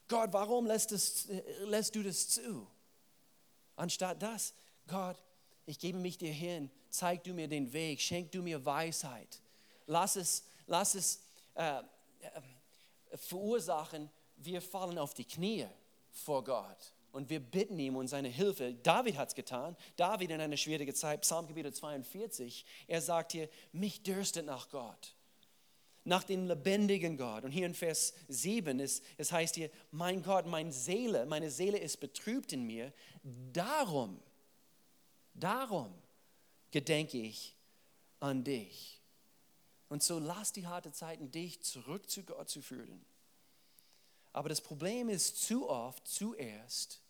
[0.07, 2.67] Gott, warum lässt, das, äh, lässt du das zu?
[3.79, 4.55] Anstatt das,
[4.89, 5.17] Gott,
[5.65, 9.41] ich gebe mich dir hin, zeig du mir den Weg, schenk du mir Weisheit.
[9.87, 11.23] Lass es, lass es
[11.55, 11.83] äh, äh,
[13.17, 15.67] verursachen, wir fallen auf die Knie
[16.11, 18.75] vor Gott und wir bitten ihm um seine Hilfe.
[18.75, 19.77] David hat es getan.
[19.97, 25.15] David in einer schwierigen Zeit, Psalmgebiet 42, er sagt hier, mich dürstet nach Gott,
[26.09, 27.45] nach dem lebendigen Gott.
[27.45, 31.79] Und hier in Vers 7, ist, es heißt hier, mein Gott, meine Seele, meine Seele
[31.79, 32.93] ist betrübt in mir.
[33.53, 34.21] Darum
[35.39, 35.95] Darum
[36.71, 37.57] gedenke ich
[38.21, 39.01] an dich.
[39.89, 43.05] Und so lass die harte Zeiten dich zurück zu Gott zu führen.
[44.33, 47.01] Aber das Problem ist zu oft, zuerst,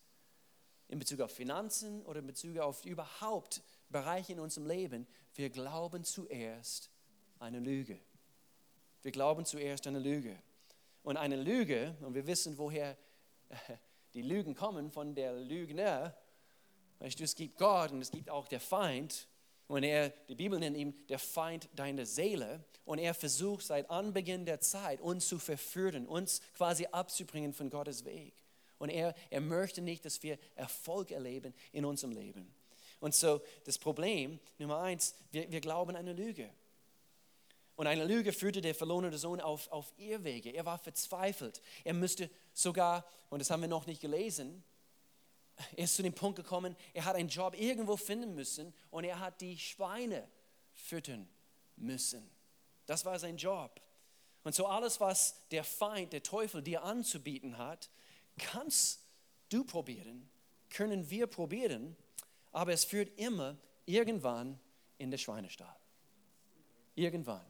[0.88, 6.04] in Bezug auf Finanzen oder in Bezug auf überhaupt Bereiche in unserem Leben, wir glauben
[6.04, 6.90] zuerst
[7.38, 7.98] eine Lüge.
[9.02, 10.36] Wir glauben zuerst eine Lüge.
[11.02, 12.96] Und eine Lüge, und wir wissen, woher
[14.14, 16.14] die Lügen kommen, von der Lügner,
[16.98, 19.28] Weißt du, es gibt Gott und es gibt auch der Feind.
[19.68, 22.64] Und er, die Bibel nennt ihn der Feind deiner Seele.
[22.84, 28.04] Und er versucht seit Anbeginn der Zeit, uns zu verführen, uns quasi abzubringen von Gottes
[28.04, 28.34] Weg.
[28.78, 32.52] Und er, er möchte nicht, dass wir Erfolg erleben in unserem Leben.
[33.00, 36.50] Und so das Problem, Nummer eins, wir, wir glauben eine Lüge.
[37.78, 40.50] Und eine Lüge führte der verlorene Sohn auf, auf Irrwege.
[40.50, 41.62] Er war verzweifelt.
[41.84, 44.64] Er müsste sogar, und das haben wir noch nicht gelesen,
[45.76, 49.20] er ist zu dem Punkt gekommen, er hat einen Job irgendwo finden müssen und er
[49.20, 50.28] hat die Schweine
[50.72, 51.28] füttern
[51.76, 52.28] müssen.
[52.86, 53.80] Das war sein Job.
[54.42, 57.90] Und so alles, was der Feind, der Teufel dir anzubieten hat,
[58.38, 59.04] kannst
[59.50, 60.28] du probieren,
[60.68, 61.96] können wir probieren,
[62.50, 64.58] aber es führt immer irgendwann
[64.96, 65.76] in den Schweinestall.
[66.96, 67.46] Irgendwann.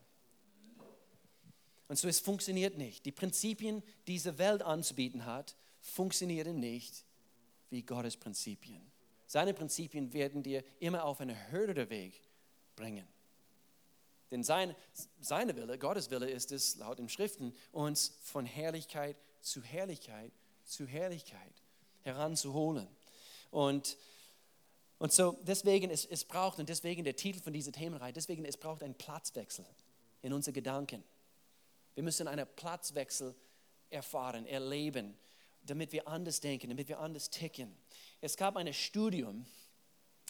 [1.88, 3.06] Und so es funktioniert nicht.
[3.06, 7.04] Die Prinzipien, die diese Welt anzubieten hat, funktionieren nicht
[7.70, 8.82] wie Gottes Prinzipien.
[9.26, 12.20] Seine Prinzipien werden dir immer auf einen höheren Weg
[12.76, 13.06] bringen.
[14.30, 14.74] Denn sein,
[15.20, 20.32] seine Wille, Gottes Wille ist es, laut den Schriften, uns von Herrlichkeit zu Herrlichkeit
[20.68, 21.62] zu Herrlichkeit
[22.02, 22.86] heranzuholen.
[23.50, 23.96] Und,
[24.98, 28.56] und so deswegen, es, es braucht, und deswegen der Titel von dieser Themenreihe, deswegen, es
[28.56, 29.64] braucht einen Platzwechsel
[30.22, 31.02] in unseren Gedanken.
[31.98, 33.34] Wir müssen einen Platzwechsel
[33.90, 35.18] erfahren, erleben
[35.62, 37.76] damit wir anders denken, damit wir anders ticken.
[38.20, 39.44] Es gab ein Studium,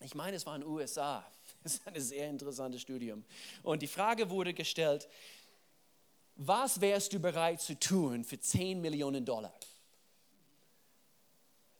[0.00, 1.30] ich meine, es war in den USA.
[1.62, 3.22] Das ist ein sehr interessantes Studium.
[3.62, 5.10] Und die Frage wurde gestellt,
[6.36, 9.52] was wärst du bereit zu tun für 10 Millionen Dollar?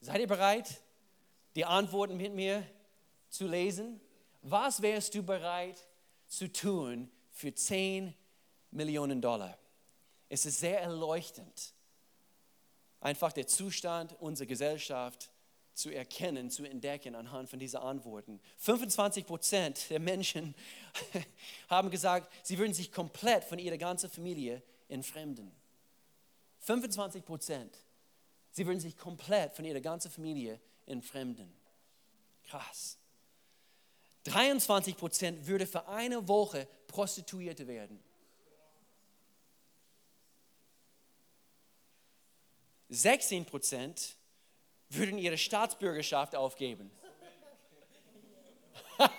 [0.03, 0.83] Seid ihr bereit,
[1.57, 2.63] die Antworten mit mir
[3.31, 4.03] zu lesen?
[4.43, 5.83] Was wärst du bereit
[6.27, 8.13] zu tun für 10
[8.71, 9.57] Millionen Dollar?
[10.29, 11.75] Es ist sehr erleuchtend
[13.01, 15.31] einfach der Zustand unserer Gesellschaft
[15.75, 18.41] zu erkennen, zu entdecken anhand von diesen Antworten.
[18.57, 20.55] 25 Prozent der Menschen
[21.69, 25.53] haben gesagt, sie würden sich komplett von ihrer ganzen Familie entfremden.
[26.61, 27.77] 25 Prozent.
[28.51, 31.53] Sie würden sich komplett von ihrer ganzen Familie entfremden.
[32.45, 32.99] Krass.
[34.25, 38.03] 23 Prozent würde für eine Woche Prostituierte werden.
[42.89, 44.17] 16 Prozent
[44.89, 46.91] würden ihre Staatsbürgerschaft aufgeben.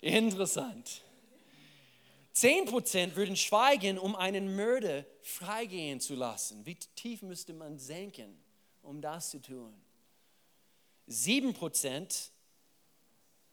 [0.00, 1.02] Interessant.
[2.34, 6.64] 10% würden schweigen, um einen Mörder freigehen zu lassen.
[6.66, 8.40] Wie tief müsste man senken,
[8.82, 9.74] um das zu tun?
[11.08, 12.30] 7%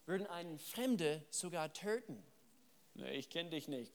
[0.04, 2.22] würden einen Fremden sogar töten.
[2.94, 3.92] Ich kenne dich nicht.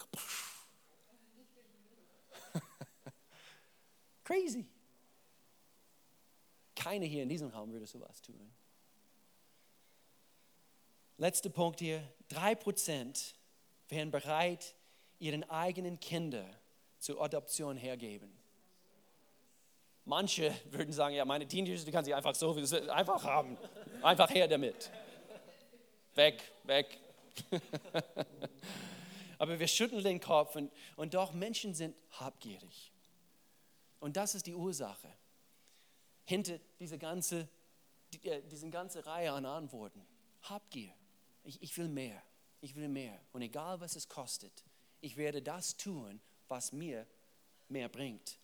[4.31, 4.65] Crazy.
[6.73, 8.49] Keiner hier in diesem Raum würde sowas tun.
[11.17, 12.01] Letzter Punkt hier.
[12.29, 13.33] 3%
[13.89, 14.73] wären bereit,
[15.19, 16.45] ihren eigenen Kinder
[16.97, 18.31] zur Adoption hergeben.
[20.05, 22.55] Manche würden sagen, ja, meine Teenager, die kann sie einfach so
[22.89, 23.57] einfach haben.
[24.01, 24.91] Einfach her damit.
[26.15, 26.99] Weg, weg.
[29.37, 32.90] Aber wir schütteln den Kopf und, und doch Menschen sind habgierig.
[34.01, 35.07] Und das ist die Ursache
[36.25, 37.47] hinter dieser ganze,
[38.23, 40.05] äh, diesen ganze Reihe an Antworten.
[40.41, 40.93] Habgier.
[41.43, 42.21] Ich, ich will mehr.
[42.61, 43.21] Ich will mehr.
[43.31, 44.65] Und egal was es kostet,
[45.01, 47.07] ich werde das tun, was mir
[47.69, 48.39] mehr bringt.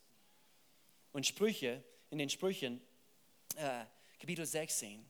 [1.12, 2.80] Und Sprüche, in den Sprüchen,
[3.56, 3.86] äh,
[4.20, 5.04] Kapitel 16,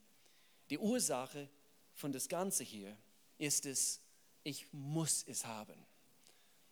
[0.69, 1.49] die Ursache
[1.93, 2.97] von das Ganze hier
[3.37, 4.01] ist es,
[4.43, 5.85] ich muss es haben.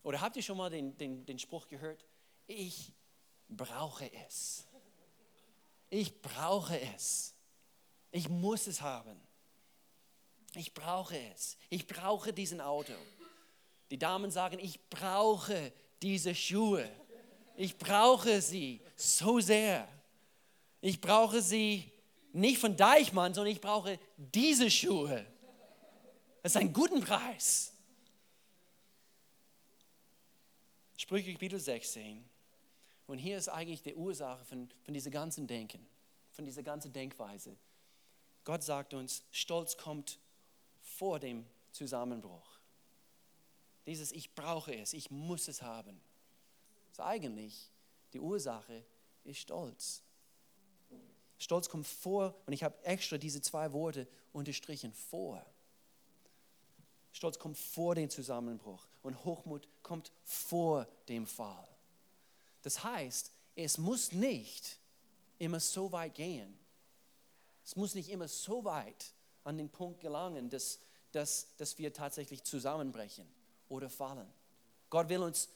[0.02, 2.06] Oder habt ihr schon mal den, den, den Spruch gehört?
[2.48, 2.94] Ich
[3.50, 4.66] brauche es.
[5.90, 7.34] Ich brauche es.
[8.12, 9.20] Ich muss es haben.
[10.56, 11.58] Ich brauche es.
[11.70, 12.94] Ich brauche diesen Auto.
[13.92, 16.90] Die Damen sagen, ich brauche diese Schuhe.
[17.56, 19.88] Ich brauche sie so sehr.
[20.82, 21.92] Ich brauche sie
[22.34, 25.26] nicht von Deichmann, sondern ich brauche diese Schuhe.
[26.42, 27.74] Das ist ein guter Preis.
[30.98, 32.35] Sprüche Kapitel 16.
[33.08, 35.86] Und hier ist eigentlich die Ursache von, von dieser ganzen Denken,
[36.32, 37.56] von dieser ganzen Denkweise.
[38.44, 40.20] Gott sagt uns, Stolz kommt
[40.82, 42.60] vor dem Zusammenbruch.
[43.86, 46.00] Dieses Ich brauche es, ich muss es haben.
[46.92, 47.70] Ist eigentlich
[48.14, 48.86] die Ursache
[49.26, 50.02] ist Stolz.
[51.38, 55.46] Stolz kommt vor, und ich habe extra diese zwei Worte unterstrichen, vor.
[57.12, 61.68] Stolz kommt vor dem Zusammenbruch und Hochmut kommt vor dem Fall.
[62.66, 64.80] Das heißt, es muss nicht
[65.38, 66.58] immer so weit gehen.
[67.64, 70.80] Es muss nicht immer so weit an den Punkt gelangen, dass,
[71.12, 73.28] dass, dass wir tatsächlich zusammenbrechen
[73.70, 74.28] oder fallen.
[74.90, 75.48] Gott will uns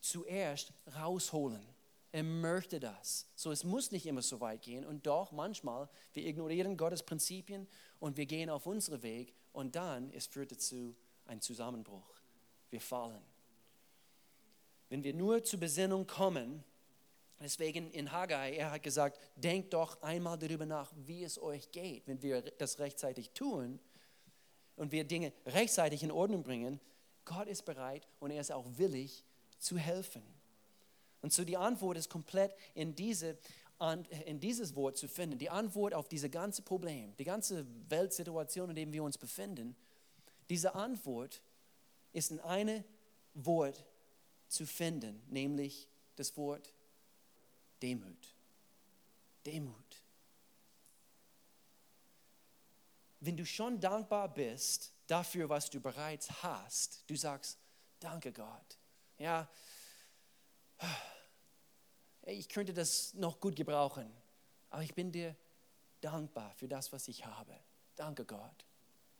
[0.00, 1.64] zuerst rausholen.
[2.10, 3.28] Er möchte das.
[3.36, 4.84] So, es muss nicht immer so weit gehen.
[4.84, 7.68] Und doch manchmal, wir ignorieren Gottes Prinzipien
[8.00, 12.16] und wir gehen auf unseren Weg und dann, es führt dazu ein Zusammenbruch.
[12.70, 13.22] Wir fallen.
[14.88, 16.62] Wenn wir nur zur Besinnung kommen,
[17.40, 22.06] deswegen in Haggai, er hat gesagt, denkt doch einmal darüber nach, wie es euch geht.
[22.06, 23.80] Wenn wir das rechtzeitig tun
[24.76, 26.80] und wir Dinge rechtzeitig in Ordnung bringen,
[27.24, 29.24] Gott ist bereit und er ist auch willig
[29.58, 30.22] zu helfen.
[31.22, 33.36] Und so die Antwort ist komplett in, diese,
[34.26, 35.38] in dieses Wort zu finden.
[35.38, 39.74] Die Antwort auf dieses ganze Problem, die ganze Weltsituation, in der wir uns befinden,
[40.48, 41.42] diese Antwort
[42.12, 42.84] ist in einem
[43.34, 43.84] Wort
[44.48, 46.72] zu finden, nämlich das Wort
[47.82, 48.34] Demut.
[49.44, 50.02] Demut.
[53.20, 57.58] Wenn du schon dankbar bist dafür, was du bereits hast, du sagst,
[58.00, 58.78] danke Gott.
[59.18, 59.48] Ja,
[62.22, 64.10] ich könnte das noch gut gebrauchen,
[64.70, 65.34] aber ich bin dir
[66.00, 67.58] dankbar für das, was ich habe.
[67.94, 68.64] Danke Gott.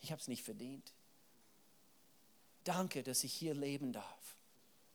[0.00, 0.92] Ich habe es nicht verdient.
[2.64, 4.25] Danke, dass ich hier leben darf.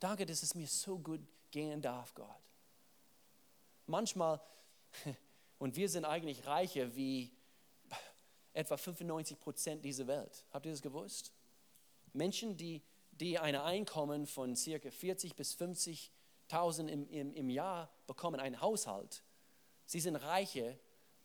[0.01, 2.27] Danke, dass es mir so gut gehen darf, Gott.
[3.85, 4.41] Manchmal,
[5.59, 7.31] und wir sind eigentlich reicher wie
[8.51, 10.43] etwa 95 Prozent dieser Welt.
[10.51, 11.31] Habt ihr das gewusst?
[12.13, 18.39] Menschen, die, die ein Einkommen von circa 40 bis 50.000 im, im, im Jahr bekommen,
[18.39, 19.23] ein Haushalt,
[19.85, 20.79] sie sind reicher,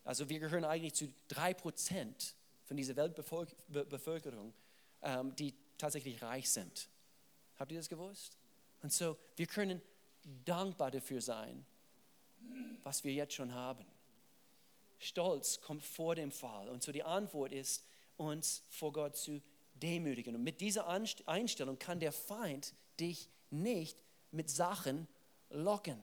[0.05, 2.37] also wir gehören eigentlich zu 3 Prozent
[2.67, 4.53] von dieser Weltbevölkerung,
[5.01, 6.91] ähm, die tatsächlich reich sind.
[7.57, 8.37] Habt ihr das gewusst?
[8.83, 9.81] Und so, wir können
[10.45, 11.65] dankbar dafür sein,
[12.83, 13.85] was wir jetzt schon haben.
[14.99, 16.69] Stolz kommt vor dem Fall.
[16.69, 17.85] Und so die Antwort ist,
[18.17, 19.43] uns vor Gott zu
[19.75, 20.35] demütigen.
[20.35, 23.99] Und mit dieser Einstellung kann der Feind dich nicht
[24.31, 25.07] mit Sachen
[25.51, 26.01] locken.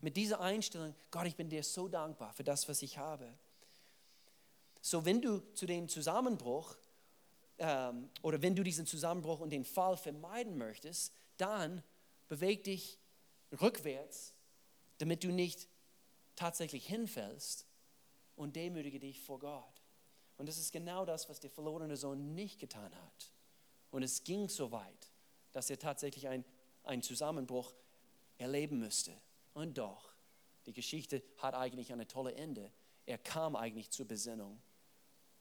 [0.00, 3.26] Mit dieser Einstellung, Gott, ich bin dir so dankbar für das, was ich habe.
[4.80, 6.74] So, wenn du zu dem Zusammenbruch
[7.58, 11.82] ähm, oder wenn du diesen Zusammenbruch und den Fall vermeiden möchtest, dann
[12.30, 12.98] beweg dich
[13.60, 14.34] rückwärts,
[14.98, 15.68] damit du nicht
[16.36, 17.66] tatsächlich hinfällst
[18.36, 19.82] und demütige dich vor Gott.
[20.38, 23.32] Und das ist genau das, was der verlorene Sohn nicht getan hat.
[23.90, 25.10] Und es ging so weit,
[25.52, 26.44] dass er tatsächlich ein,
[26.84, 27.74] einen Zusammenbruch
[28.38, 29.12] erleben müsste.
[29.52, 30.14] Und doch,
[30.66, 32.70] die Geschichte hat eigentlich ein tolles Ende.
[33.06, 34.62] Er kam eigentlich zur Besinnung.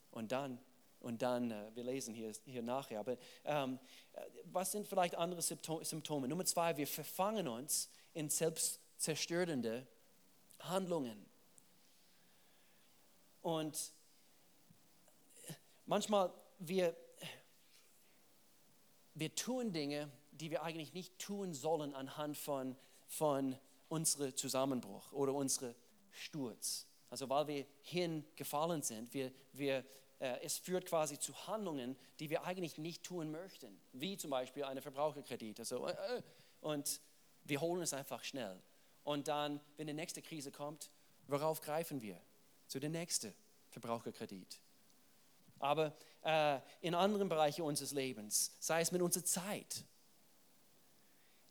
[0.09, 0.59] Und dann,
[0.99, 3.79] und dann äh, wir lesen hier, hier nachher, aber ähm,
[4.13, 6.27] äh, was sind vielleicht andere Symptome?
[6.27, 9.87] Nummer zwei, wir verfangen uns in selbstzerstörende
[10.59, 11.25] Handlungen.
[13.41, 13.93] Und
[15.85, 16.95] manchmal, wir,
[19.13, 22.75] wir tun Dinge, die wir eigentlich nicht tun sollen anhand von,
[23.07, 25.75] von unserem Zusammenbruch oder unserem
[26.11, 26.85] Sturz.
[27.09, 29.83] Also weil wir hingefallen sind, wir, wir, äh,
[30.19, 34.81] es führt quasi zu Handlungen, die wir eigentlich nicht tun möchten, wie zum Beispiel eine
[34.81, 35.59] Verbraucherkredit.
[35.59, 36.21] Also, äh, äh
[36.61, 36.99] und
[37.45, 38.61] wir holen es einfach schnell.
[39.03, 40.89] Und dann, wenn die nächste Krise kommt,
[41.27, 42.19] worauf greifen wir?
[42.67, 43.33] Zu der nächsten
[43.69, 44.59] Verbraucherkredit.
[45.59, 49.83] Aber äh, in anderen Bereichen unseres Lebens, sei es mit unserer Zeit,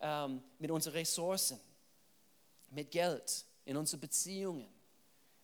[0.00, 1.58] ähm, mit unseren Ressourcen,
[2.70, 4.68] mit Geld, in unseren Beziehungen,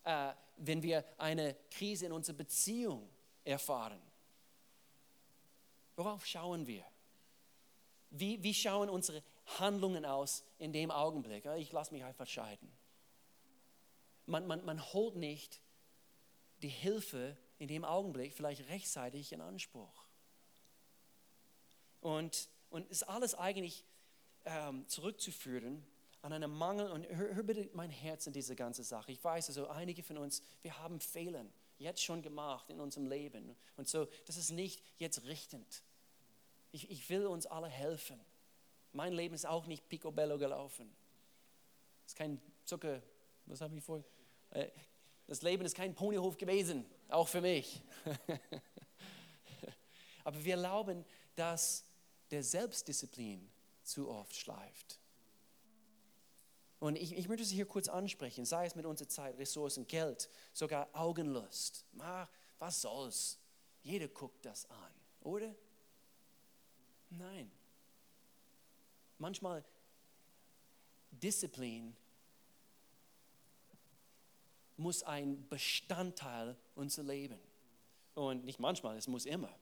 [0.04, 3.08] äh, wenn wir eine Krise in unserer Beziehung
[3.44, 4.00] erfahren.
[5.96, 6.84] Worauf schauen wir?
[8.10, 9.22] Wie, wie schauen unsere
[9.58, 11.46] Handlungen aus in dem Augenblick?
[11.58, 12.72] Ich lasse mich einfach scheiden.
[14.26, 15.60] Man, man, man holt nicht
[16.62, 20.06] die Hilfe in dem Augenblick vielleicht rechtzeitig in Anspruch.
[22.00, 23.84] Und, und ist alles eigentlich
[24.44, 25.86] ähm, zurückzuführen
[26.22, 26.90] an einen Mangel.
[26.90, 29.12] Und hör, hör, bitte mein Herz in diese ganze Sache.
[29.12, 31.44] Ich weiß, also einige von uns, wir haben Fehler
[31.84, 33.54] jetzt schon gemacht in unserem Leben.
[33.76, 35.82] Und so, das ist nicht jetzt richtend.
[36.72, 38.18] Ich, ich will uns alle helfen.
[38.92, 40.90] Mein Leben ist auch nicht picobello gelaufen.
[42.04, 43.02] Es ist kein Zucker,
[43.46, 44.02] was habe ich vor?
[44.50, 44.70] Äh,
[45.26, 47.80] das Leben ist kein Ponyhof gewesen, auch für mich.
[50.24, 51.04] Aber wir glauben,
[51.34, 51.84] dass
[52.30, 53.50] der Selbstdisziplin
[53.82, 54.98] zu oft schleift.
[56.80, 60.28] Und ich, ich möchte es hier kurz ansprechen, sei es mit unserer Zeit, Ressourcen, Geld,
[60.52, 61.84] sogar Augenlust.
[61.98, 63.38] Ach, was soll's?
[63.82, 65.54] Jeder guckt das an, oder?
[67.10, 67.50] Nein.
[69.18, 69.64] Manchmal
[71.10, 71.96] Disziplin
[74.76, 77.40] muss ein Bestandteil unseres Lebens.
[78.14, 79.54] Und nicht manchmal, es muss immer.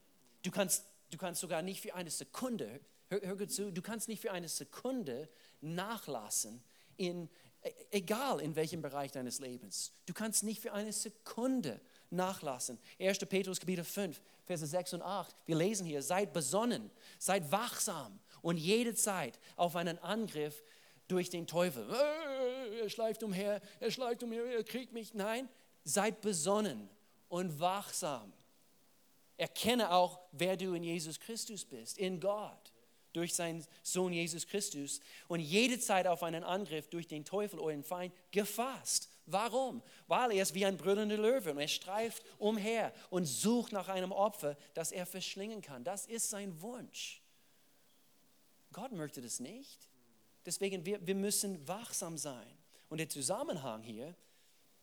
[0.42, 4.20] Du kannst, du kannst sogar nicht für eine Sekunde, hör, hör zu, du kannst nicht
[4.20, 5.28] für eine Sekunde
[5.60, 6.62] nachlassen,
[6.96, 7.28] in,
[7.62, 9.92] e, egal in welchem Bereich deines Lebens.
[10.06, 11.80] Du kannst nicht für eine Sekunde
[12.10, 12.78] nachlassen.
[13.00, 13.18] 1.
[13.20, 15.34] Petrus Kapitel 5, Verse 6 und 8.
[15.46, 20.62] Wir lesen hier, seid besonnen, seid wachsam und jede Zeit auf einen Angriff
[21.08, 21.88] durch den Teufel.
[21.90, 25.14] Äh, er schleift umher, er schleift umher, er kriegt mich.
[25.14, 25.48] Nein,
[25.84, 26.88] seid besonnen
[27.28, 28.32] und wachsam.
[29.36, 32.72] Erkenne auch, wer du in Jesus Christus bist, in Gott,
[33.12, 37.84] durch seinen Sohn Jesus Christus und jede Zeit auf einen Angriff durch den Teufel, euren
[37.84, 39.08] Feind, gefasst.
[39.26, 39.82] Warum?
[40.08, 44.12] Weil er ist wie ein brüllender Löwe und er streift umher und sucht nach einem
[44.12, 45.84] Opfer, das er verschlingen kann.
[45.84, 47.22] Das ist sein Wunsch.
[48.72, 49.88] Gott möchte das nicht.
[50.44, 52.58] Deswegen, wir, wir müssen wachsam sein.
[52.88, 54.14] Und der Zusammenhang hier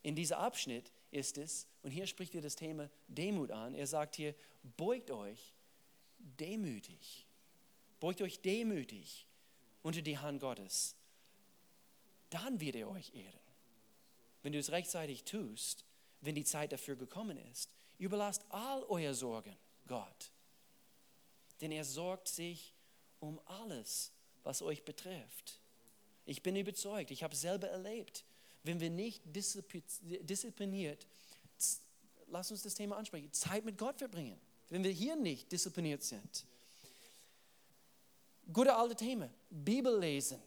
[0.02, 3.74] in diesem Abschnitt ist es, und hier spricht er das Thema Demut an.
[3.74, 4.36] Er sagt hier,
[4.78, 5.54] beugt euch
[6.18, 7.26] demütig.
[8.00, 9.26] Beugt euch demütig
[9.82, 10.96] unter die Hand Gottes.
[12.30, 13.40] Dann wird er euch ehren.
[14.44, 15.84] Wenn du es rechtzeitig tust,
[16.22, 19.56] wenn die Zeit dafür gekommen ist, überlasst all eure Sorgen
[19.88, 20.32] Gott.
[21.62, 22.74] Denn er sorgt sich
[23.20, 24.12] um alles,
[24.44, 25.60] was euch betrifft.
[26.26, 28.24] Ich bin überzeugt, ich habe es selber erlebt.
[28.64, 31.08] Wenn wir nicht diszipliniert,
[32.28, 34.40] lass uns das Thema ansprechen, Zeit mit Gott verbringen.
[34.70, 36.46] Wenn wir hier nicht diszipliniert sind.
[38.52, 40.42] Gute alte Thema, Bibel lesen.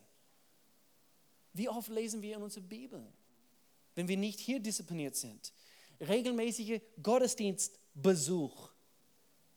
[1.52, 3.04] Wie oft lesen wir in unserer Bibel?
[3.94, 5.52] Wenn wir nicht hier diszipliniert sind.
[6.00, 8.70] Regelmäßige Gottesdienstbesuch.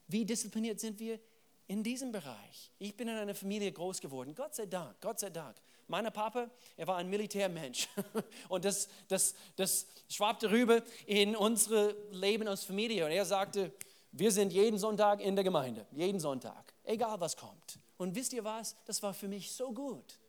[0.08, 1.20] Wie diszipliniert sind wir
[1.68, 2.72] in diesem Bereich.
[2.78, 5.56] Ich bin in einer Familie groß geworden, Gott sei Dank, Gott sei Dank.
[5.88, 7.88] Mein Papa, er war ein Militärmensch
[8.50, 13.72] und das, das, das schwappte rüber in unsere Leben als Familie und er sagte,
[14.12, 17.80] wir sind jeden Sonntag in der Gemeinde, jeden Sonntag, egal was kommt.
[17.98, 20.20] Und wisst ihr was, das war für mich so gut.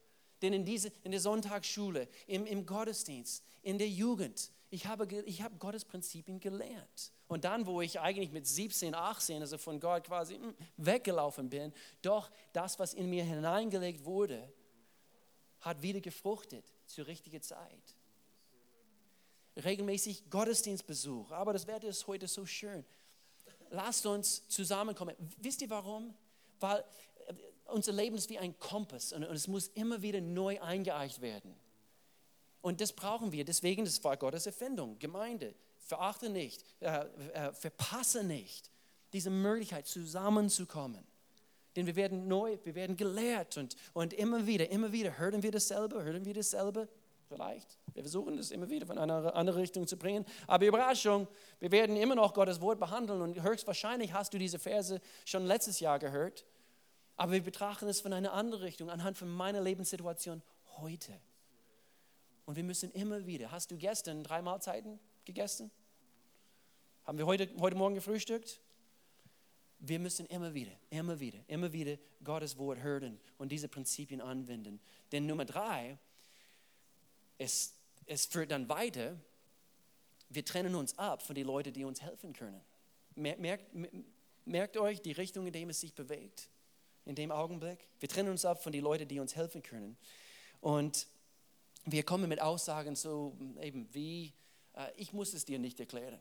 [0.42, 5.42] Denn in, diese, in der Sonntagsschule, im, im Gottesdienst, in der Jugend, ich habe, ich
[5.42, 7.12] habe Gottes Prinzipien gelernt.
[7.28, 11.72] Und dann, wo ich eigentlich mit 17, 18, also von Gott quasi hm, weggelaufen bin,
[12.02, 14.52] doch das, was in mir hineingelegt wurde,
[15.60, 17.96] hat wieder gefruchtet zur richtigen Zeit.
[19.56, 22.84] Regelmäßig Gottesdienstbesuch, aber das Wetter ist heute so schön.
[23.70, 25.16] Lasst uns zusammenkommen.
[25.38, 26.14] Wisst ihr warum?
[26.60, 26.84] Weil
[27.68, 31.54] unser Leben ist wie ein Kompass und es muss immer wieder neu eingeeicht werden.
[32.60, 33.44] Und das brauchen wir.
[33.44, 34.98] Deswegen, das war Gottes Erfindung.
[34.98, 38.70] Gemeinde, verachte nicht, äh, äh, verpasse nicht
[39.12, 41.06] diese Möglichkeit, zusammenzukommen.
[41.76, 45.52] Denn wir werden neu, wir werden gelehrt und, und immer wieder, immer wieder hören wir
[45.52, 46.88] dasselbe, hören wir dasselbe.
[47.28, 47.78] Vielleicht.
[47.92, 50.24] Wir versuchen das immer wieder von einer anderen Richtung zu bringen.
[50.46, 51.26] Aber Überraschung,
[51.58, 55.80] wir werden immer noch Gottes Wort behandeln und höchstwahrscheinlich hast du diese Verse schon letztes
[55.80, 56.44] Jahr gehört.
[57.16, 60.42] Aber wir betrachten es von einer anderen Richtung, anhand von meiner Lebenssituation
[60.76, 61.18] heute.
[62.44, 65.70] Und wir müssen immer wieder, hast du gestern drei Mahlzeiten gegessen?
[67.04, 68.60] Haben wir heute, heute Morgen gefrühstückt?
[69.78, 74.80] Wir müssen immer wieder, immer wieder, immer wieder Gottes Wort hören und diese Prinzipien anwenden.
[75.12, 75.98] Denn Nummer drei,
[77.38, 77.74] es,
[78.06, 79.16] es führt dann weiter,
[80.28, 82.60] wir trennen uns ab von den Leuten, die uns helfen können.
[83.14, 83.70] Merkt,
[84.44, 86.48] merkt euch die Richtung, in der es sich bewegt,
[87.06, 87.88] in dem Augenblick.
[87.98, 89.96] Wir trennen uns ab von den Leuten, die uns helfen können.
[90.60, 91.06] Und
[91.84, 94.34] wir kommen mit Aussagen so eben wie,
[94.74, 96.18] äh, ich muss es dir nicht erklären.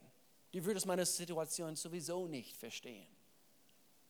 [0.51, 3.07] Du würdest meine Situation sowieso nicht verstehen.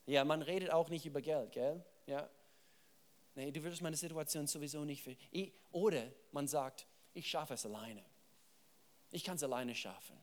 [0.04, 1.84] Ja, man redet auch nicht über Geld, gell?
[2.06, 2.30] Ja.
[3.34, 5.52] Nee, du würdest meine Situation sowieso nicht verstehen.
[5.72, 8.04] Oder man sagt, ich schaffe es alleine.
[9.10, 10.16] Ich kann es alleine schaffen.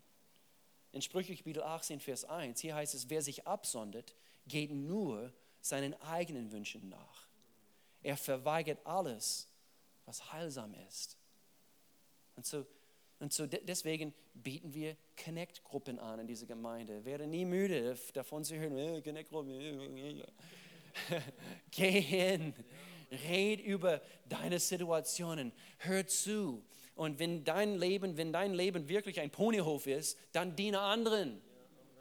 [0.92, 4.16] In Sprüche Kapitel 18, Vers 1, hier heißt es, wer sich absondert,
[4.48, 5.34] geht nur
[5.64, 7.28] seinen eigenen Wünschen nach.
[8.04, 9.48] Er verweigert alles,
[10.06, 11.18] was heilsam ist.
[12.36, 12.66] Und so,
[13.20, 17.06] und so deswegen bieten wir Connect-Gruppen an in dieser Gemeinde.
[17.06, 20.24] Werde nie müde davon zu hören, Connect-Gruppen.
[21.72, 22.54] Geh hin,
[23.30, 26.62] red über deine Situationen, hör zu.
[26.96, 31.42] Und wenn dein Leben, wenn dein Leben wirklich ein Ponyhof ist, dann diene anderen,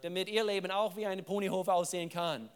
[0.01, 2.49] damit ihr Leben auch wie ein Ponyhof aussehen kann.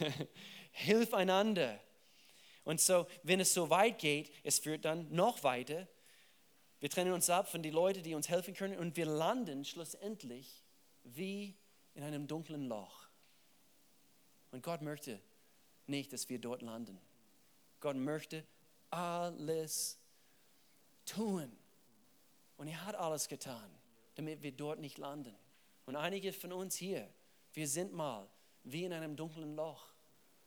[0.70, 1.80] Hilf einander.
[2.64, 5.88] Und so, wenn es so weit geht, es führt dann noch weiter
[6.80, 10.64] wir trennen uns ab von den Leuten, die uns helfen können und wir landen schlussendlich
[11.02, 11.56] wie
[11.94, 13.08] in einem dunklen Loch.
[14.52, 15.20] Und Gott möchte
[15.86, 17.00] nicht, dass wir dort landen.
[17.80, 18.46] Gott möchte
[18.90, 19.98] alles
[21.04, 21.56] tun.
[22.56, 23.70] Und er hat alles getan,
[24.14, 25.34] damit wir dort nicht landen.
[25.86, 27.08] Und einige von uns hier,
[27.54, 28.28] wir sind mal
[28.72, 29.86] wie in einem dunklen Loch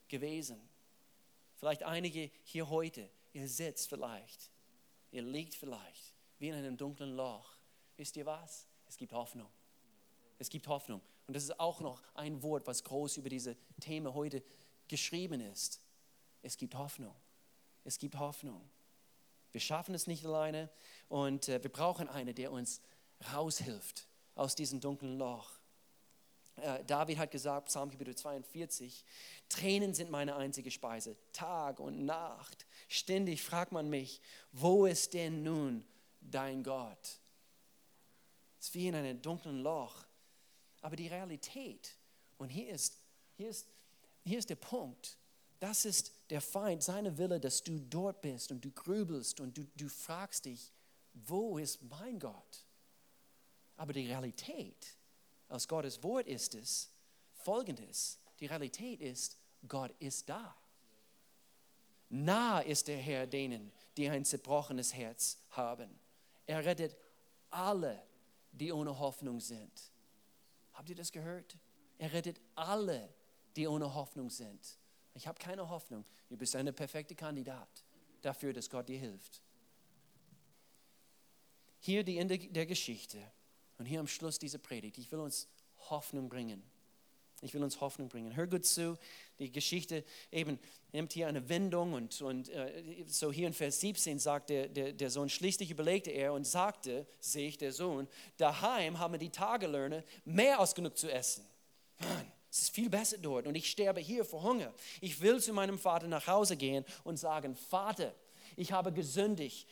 [0.07, 0.61] gewesen.
[1.55, 4.51] Vielleicht einige hier heute, ihr sitzt vielleicht,
[5.11, 7.53] ihr liegt vielleicht wie in einem dunklen Loch.
[7.97, 8.67] Wisst ihr was?
[8.87, 9.49] Es gibt Hoffnung.
[10.39, 11.01] Es gibt Hoffnung.
[11.27, 14.43] Und das ist auch noch ein Wort, was groß über diese Themen heute
[14.87, 15.81] geschrieben ist.
[16.41, 17.15] Es gibt Hoffnung.
[17.83, 18.67] Es gibt Hoffnung.
[19.51, 20.69] Wir schaffen es nicht alleine
[21.09, 22.81] und äh, wir brauchen einen, der uns
[23.33, 25.60] raushilft aus diesem dunklen Loch.
[26.61, 29.03] Äh, David hat gesagt, Psalm Kapitel 42,
[29.49, 32.65] Tränen sind meine einzige Speise, Tag und Nacht.
[32.87, 35.83] Ständig fragt man mich, wo ist denn nun
[36.21, 37.19] dein Gott.
[38.59, 40.05] Es ist wie in einem dunklen Loch.
[40.81, 41.95] Aber die Realität,
[42.37, 42.97] und hier ist,
[43.37, 43.67] hier ist,
[44.23, 45.17] hier ist der Punkt,
[45.59, 49.67] das ist der Feind, seine Wille, dass du dort bist und du grübelst und du,
[49.75, 50.71] du fragst dich,
[51.13, 52.65] wo ist mein Gott?
[53.77, 54.95] Aber die Realität
[55.51, 56.91] aus Gottes Wort ist es
[57.33, 58.19] folgendes.
[58.39, 59.37] Die Realität ist,
[59.67, 60.55] Gott ist da.
[62.09, 65.99] Nah ist der Herr denen, die ein zerbrochenes Herz haben.
[66.45, 66.95] Er rettet
[67.49, 68.01] alle,
[68.51, 69.91] die ohne Hoffnung sind.
[70.73, 71.57] Habt ihr das gehört?
[71.97, 73.13] Er rettet alle,
[73.55, 74.77] die ohne Hoffnung sind.
[75.13, 76.05] Ich habe keine Hoffnung.
[76.29, 77.85] Du bist eine perfekte Kandidat
[78.21, 79.41] dafür, dass Gott dir hilft.
[81.79, 83.19] Hier die Ende der Geschichte
[83.81, 84.99] und hier am Schluss dieser Predigt.
[84.99, 85.47] Ich will uns
[85.89, 86.61] Hoffnung bringen.
[87.41, 88.35] Ich will uns Hoffnung bringen.
[88.35, 88.95] Hör gut zu,
[89.39, 90.59] die Geschichte eben
[90.91, 94.93] nimmt hier eine Wendung und, und äh, so hier in Vers 17 sagt der, der,
[94.93, 98.07] der Sohn, schließlich überlegte er und sagte sich der Sohn,
[98.37, 101.43] daheim haben die Tagelöhne mehr als genug zu essen.
[101.97, 104.71] Mann, es ist viel besser dort und ich sterbe hier vor Hunger.
[104.99, 108.13] Ich will zu meinem Vater nach Hause gehen und sagen, Vater,
[108.55, 109.67] ich habe gesündigt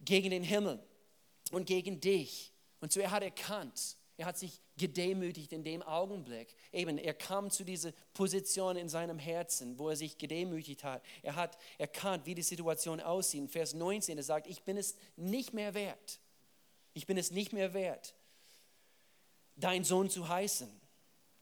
[0.00, 0.82] gegen den Himmel
[1.52, 2.51] und gegen dich.
[2.82, 6.52] Und so er hat erkannt, er hat sich gedemütigt in dem Augenblick.
[6.72, 11.00] Eben, er kam zu dieser Position in seinem Herzen, wo er sich gedemütigt hat.
[11.22, 13.40] Er hat erkannt, wie die Situation aussieht.
[13.40, 16.18] In Vers 19, er sagt, ich bin es nicht mehr wert.
[16.92, 18.14] Ich bin es nicht mehr wert,
[19.54, 20.68] dein Sohn zu heißen.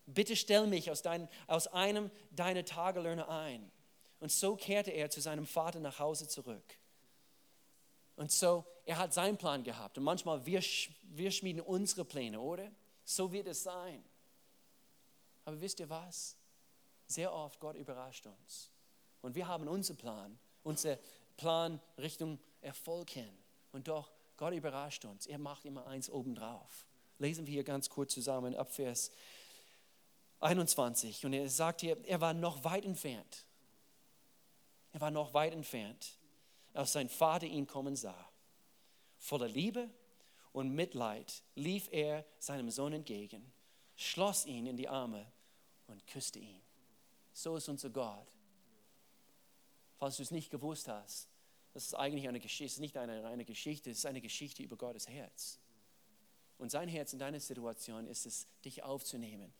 [0.04, 3.72] Bitte stell mich aus, dein, aus einem deiner Tagelöhne ein.
[4.18, 6.79] Und so kehrte er zu seinem Vater nach Hause zurück.
[8.20, 9.96] Und so, er hat seinen Plan gehabt.
[9.96, 10.60] Und manchmal, wir,
[11.04, 12.70] wir schmieden unsere Pläne, oder?
[13.02, 14.04] So wird es sein.
[15.46, 16.36] Aber wisst ihr was?
[17.06, 18.68] Sehr oft, Gott überrascht uns.
[19.22, 20.98] Und wir haben unseren Plan, unseren
[21.38, 23.32] Plan Richtung Erfolg hin.
[23.72, 25.26] Und doch, Gott überrascht uns.
[25.26, 26.84] Er macht immer eins obendrauf.
[27.18, 29.12] Lesen wir hier ganz kurz zusammen ab Vers
[30.40, 31.24] 21.
[31.24, 33.46] Und er sagt hier, er war noch weit entfernt.
[34.92, 36.19] Er war noch weit entfernt
[36.74, 38.28] als sein Vater ihn kommen sah.
[39.18, 39.90] Voller Liebe
[40.52, 43.52] und Mitleid lief er seinem Sohn entgegen,
[43.96, 45.26] schloss ihn in die Arme
[45.86, 46.60] und küsste ihn.
[47.32, 48.26] So ist unser Gott.
[49.98, 51.28] Falls du es nicht gewusst hast,
[51.72, 55.08] das ist eigentlich eine Geschichte, nicht eine reine Geschichte, es ist eine Geschichte über Gottes
[55.08, 55.58] Herz.
[56.58, 59.52] Und sein Herz in deiner Situation ist es, dich aufzunehmen,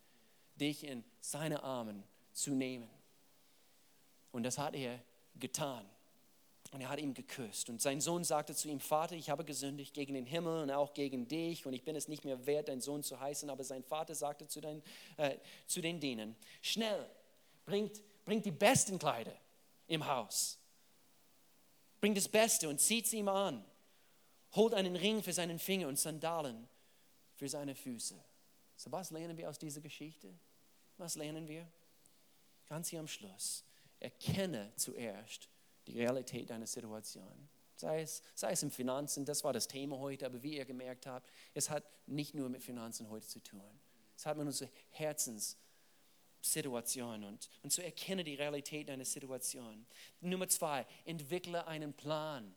[0.56, 2.02] dich in seine Armen
[2.32, 2.90] zu nehmen.
[4.32, 5.02] Und das hat er
[5.36, 5.88] getan.
[6.73, 7.68] Und er hat ihn geküsst.
[7.68, 10.95] Und sein Sohn sagte zu ihm, Vater, ich habe gesündigt gegen den Himmel und auch
[10.95, 13.51] gegen dich und ich bin es nicht mehr wert, dein Sohn zu heißen.
[13.51, 14.83] Aber sein Vater sagte zu den,
[15.16, 17.09] äh, zu den Dienern, schnell,
[17.66, 19.35] bringt, bringt die besten Kleider
[19.89, 20.59] im Haus.
[22.01, 23.64] Bringt das Beste und zieht sie ihm an.
[24.55, 26.68] Holt einen Ring für seinen Finger und Sandalen
[27.35, 28.14] für seine Füße.
[28.77, 30.33] So was lernen wir aus dieser Geschichte?
[30.97, 31.66] Was lernen wir?
[32.68, 33.64] Ganz hier am Schluss.
[33.99, 35.49] Erkenne zuerst,
[35.91, 37.49] die Realität deiner Situation.
[37.76, 41.07] Sei es, sei es im Finanzen, das war das Thema heute, aber wie ihr gemerkt
[41.07, 43.80] habt, es hat nicht nur mit Finanzen heute zu tun.
[44.16, 49.86] Es hat mit unserer Herzenssituation und, und so erkenne die Realität deiner Situation.
[50.20, 52.55] Nummer zwei, entwickle einen Plan.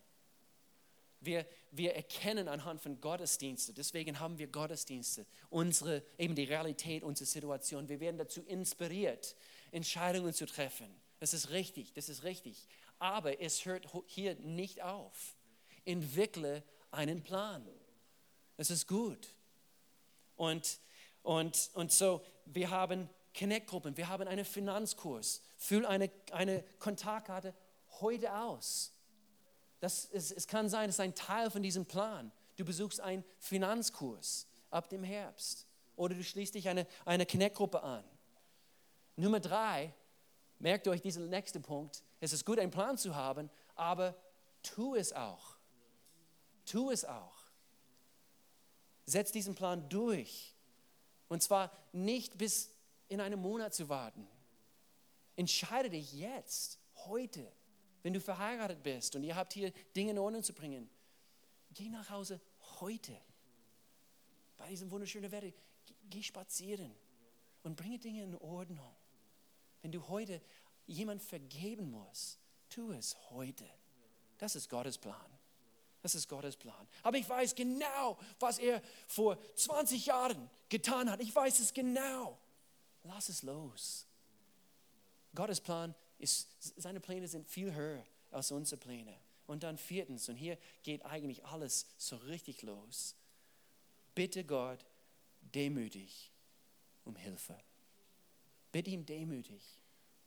[1.22, 7.28] Wir, wir erkennen anhand von Gottesdiensten, deswegen haben wir Gottesdienste, unsere, eben die Realität unserer
[7.28, 7.88] Situation.
[7.88, 9.38] Wir werden dazu inspiriert,
[9.72, 10.94] Entscheidungen zu treffen.
[11.22, 12.68] Das ist richtig, das ist richtig.
[13.04, 15.36] Aber es hört hier nicht auf.
[15.84, 17.68] Entwickle einen Plan.
[18.56, 19.36] Es ist gut.
[20.38, 20.80] Und,
[21.22, 25.42] und, und so, wir haben Connect-Gruppen, wir haben einen Finanzkurs.
[25.58, 27.54] Füll eine, eine Kontaktkarte
[28.00, 28.94] heute aus.
[29.82, 32.32] Das ist, es kann sein, es ist ein Teil von diesem Plan.
[32.56, 35.68] Du besuchst einen Finanzkurs ab dem Herbst.
[35.98, 38.06] Oder du schließt dich eine, eine Connect-Gruppe an.
[39.18, 39.94] Nummer drei,
[40.60, 44.16] merkt euch diesen nächsten Punkt, es ist gut, einen Plan zu haben, aber
[44.62, 45.58] tu es auch.
[46.66, 47.52] Tu es auch.
[49.06, 50.56] Setz diesen Plan durch.
[51.28, 52.72] Und zwar nicht bis
[53.10, 54.26] in einem Monat zu warten.
[55.36, 57.52] Entscheide dich jetzt, heute,
[58.04, 60.90] wenn du verheiratet bist und ihr habt hier Dinge in Ordnung zu bringen.
[61.74, 62.40] Geh nach Hause
[62.80, 63.20] heute.
[64.56, 65.52] Bei diesem wunderschönen Wetter.
[66.10, 66.96] Geh spazieren
[67.64, 68.96] und bringe Dinge in Ordnung.
[69.82, 70.42] Wenn du heute
[70.86, 72.38] jemand vergeben muss,
[72.70, 73.66] tu es heute.
[74.38, 75.16] Das ist Gottes Plan.
[76.02, 76.88] Das ist Gottes Plan.
[77.02, 81.22] Aber ich weiß genau, was er vor 20 Jahren getan hat.
[81.22, 82.38] Ich weiß es genau.
[83.04, 84.06] Lass es los.
[85.34, 89.18] Gottes Plan ist, seine Pläne sind viel höher als unsere Pläne.
[89.48, 93.16] Und dann viertens, und hier geht eigentlich alles so richtig los.
[94.16, 94.86] Bitte Gott
[95.42, 96.32] demütig
[97.06, 97.58] um Hilfe.
[98.72, 99.80] Bitte ihm demütig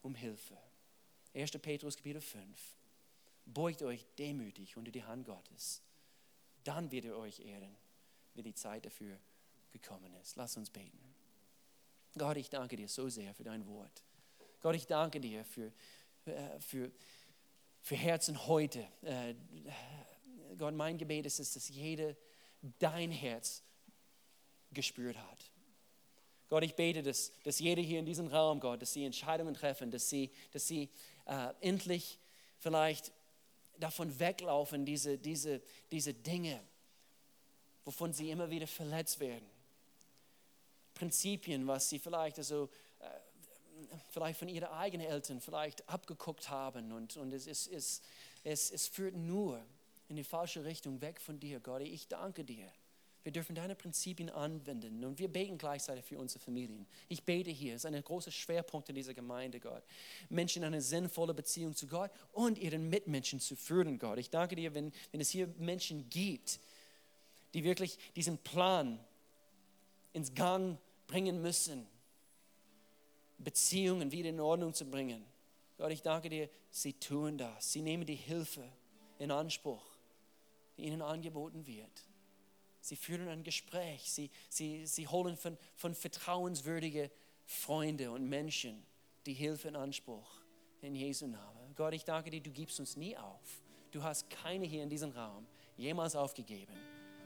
[0.07, 0.57] um Hilfe.
[1.35, 1.51] 1.
[1.59, 2.77] Petrus Kapitel 5.
[3.45, 5.83] Beugt euch demütig unter die Hand Gottes.
[6.65, 7.77] Dann wird er euch ehren,
[8.35, 9.19] wenn die Zeit dafür
[9.71, 10.37] gekommen ist.
[10.37, 10.99] Lass uns beten.
[12.17, 14.03] Gott, ich danke dir so sehr für dein Wort.
[14.61, 15.73] Gott, ich danke dir für,
[16.25, 16.91] äh, für,
[17.83, 18.87] für Herzen heute.
[19.03, 19.35] Äh,
[20.57, 22.17] Gott, mein Gebet ist, dass jeder
[22.79, 23.63] dein Herz
[24.73, 25.51] gespürt hat.
[26.49, 29.91] Gott, ich bete, dass, dass jeder hier in diesem Raum, Gott, dass sie Entscheidungen treffen,
[29.91, 30.89] dass sie, dass sie
[31.27, 32.19] äh, endlich
[32.59, 33.13] vielleicht
[33.79, 36.61] davon weglaufen, diese, diese, diese Dinge,
[37.85, 39.47] wovon sie immer wieder verletzt werden.
[40.95, 42.71] Prinzipien, was sie vielleicht also,
[43.01, 48.03] äh, vielleicht von ihren eigenen Eltern vielleicht abgeguckt haben und, und es, es, es,
[48.45, 49.63] es, es führt nur
[50.09, 51.83] in die falsche Richtung weg von dir, Gott.
[51.83, 52.71] Ich danke dir
[53.27, 56.87] wir dürfen deine Prinzipien anwenden und wir beten gleichzeitig für unsere Familien.
[57.09, 59.83] Ich bete hier, es ist ein großer Schwerpunkt in dieser Gemeinde, Gott.
[60.29, 64.21] Menschen in eine sinnvolle Beziehung zu Gott und ihren Mitmenschen zu führen, Gott.
[64.21, 66.61] Ich danke dir, wenn, wenn es hier Menschen gibt,
[67.53, 69.01] die wirklich diesen Plan
[70.13, 71.85] ins Gang bringen müssen,
[73.39, 75.25] Beziehungen wieder in Ordnung zu bringen.
[75.79, 77.73] Gott, ich danke dir, sie tun das.
[77.73, 78.63] Sie nehmen die Hilfe
[79.19, 79.83] in Anspruch,
[80.77, 82.07] die ihnen angeboten wird.
[82.87, 84.13] Sie führen ein Gespräch.
[84.13, 87.11] Sie, sie, sie holen von, von vertrauenswürdigen
[87.45, 88.81] Freunden und Menschen
[89.27, 90.41] die Hilfe in Anspruch.
[90.83, 91.75] In Jesu Namen.
[91.75, 93.61] Gott, ich danke dir, du gibst uns nie auf.
[93.91, 96.75] Du hast keine hier in diesem Raum jemals aufgegeben.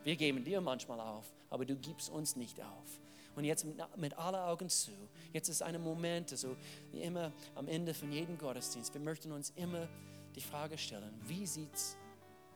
[0.03, 2.99] Wir geben dir manchmal auf, aber du gibst uns nicht auf.
[3.37, 4.93] Und jetzt mit, mit aller Augen zu.
[5.35, 6.57] Jetzt ist ein Moment, also
[6.91, 8.95] immer am Ende von jedem Gottesdienst.
[8.95, 9.87] Wir möchten uns immer
[10.35, 11.99] die Frage stellen, wie sieht es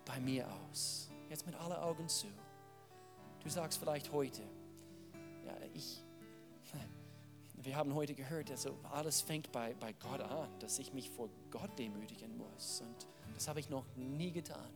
[0.07, 1.11] bei mir aus?
[1.29, 2.29] Jetzt mit aller Augen zu.
[3.45, 4.41] Du sagst vielleicht heute,
[5.47, 6.03] ja, ich,
[7.63, 11.29] wir haben heute gehört, also alles fängt bei, bei Gott an, dass ich mich vor
[11.51, 12.81] Gott demütigen muss.
[12.81, 14.71] Und das habe ich noch nie getan.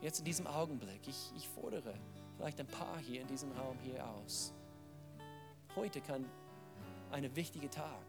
[0.00, 1.94] Jetzt in diesem Augenblick, ich, ich fordere
[2.36, 4.52] vielleicht ein paar hier in diesem Raum hier aus.
[5.76, 6.24] Heute kann
[7.12, 8.04] ein wichtiger Tag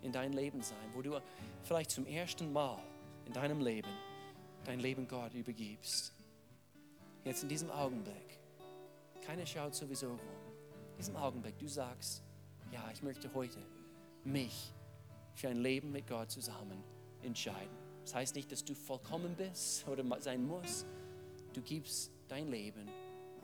[0.00, 1.20] in dein Leben sein, wo du
[1.64, 2.82] vielleicht zum ersten Mal
[3.26, 3.90] in deinem Leben
[4.64, 6.14] dein Leben Gott übergibst.
[7.24, 8.38] Jetzt in diesem Augenblick,
[9.24, 10.20] keiner schaut sowieso rum.
[10.92, 12.22] In diesem Augenblick, du sagst,
[12.70, 13.58] ja, ich möchte heute
[14.24, 14.72] mich
[15.34, 16.84] für ein Leben mit Gott zusammen
[17.22, 17.76] entscheiden.
[18.02, 20.86] Das heißt nicht, dass du vollkommen bist oder sein musst.
[21.52, 22.88] Du gibst dein Leben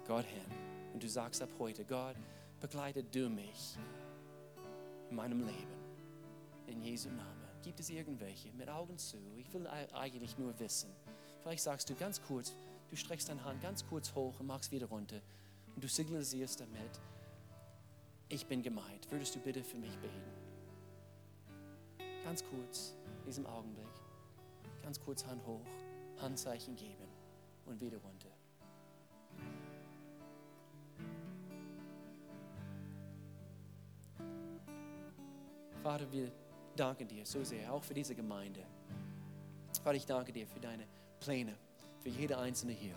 [0.07, 0.45] Gott hin
[0.93, 2.17] und du sagst ab heute, Gott,
[2.61, 3.77] begleite du mich
[5.09, 5.81] in meinem Leben.
[6.67, 7.41] In Jesu Namen.
[7.63, 9.19] Gibt es irgendwelche mit Augen zu?
[9.37, 10.91] Ich will eigentlich nur wissen.
[11.43, 12.55] Vielleicht sagst du ganz kurz,
[12.91, 15.21] du streckst deine Hand ganz kurz hoch und machst wieder runter
[15.75, 17.01] und du signalisierst damit,
[18.29, 19.11] ich bin gemeint.
[19.11, 20.41] Würdest du bitte für mich beten?
[22.25, 23.87] Ganz kurz, in diesem Augenblick.
[24.83, 25.67] Ganz kurz Hand hoch,
[26.21, 27.09] Handzeichen geben
[27.67, 28.29] und wieder runter.
[35.83, 36.31] Vater, wir
[36.77, 38.61] danken dir so sehr, auch für diese Gemeinde.
[39.83, 40.87] Vater, ich danke dir für deine
[41.21, 41.57] Pläne,
[42.01, 42.95] für jede einzelne hier.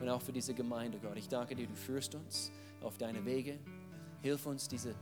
[0.00, 1.16] Und auch für diese Gemeinde, Gott.
[1.16, 2.50] Ich danke dir, du führst uns
[2.82, 3.58] auf deine Wege.
[4.22, 4.94] Hilf uns, diese,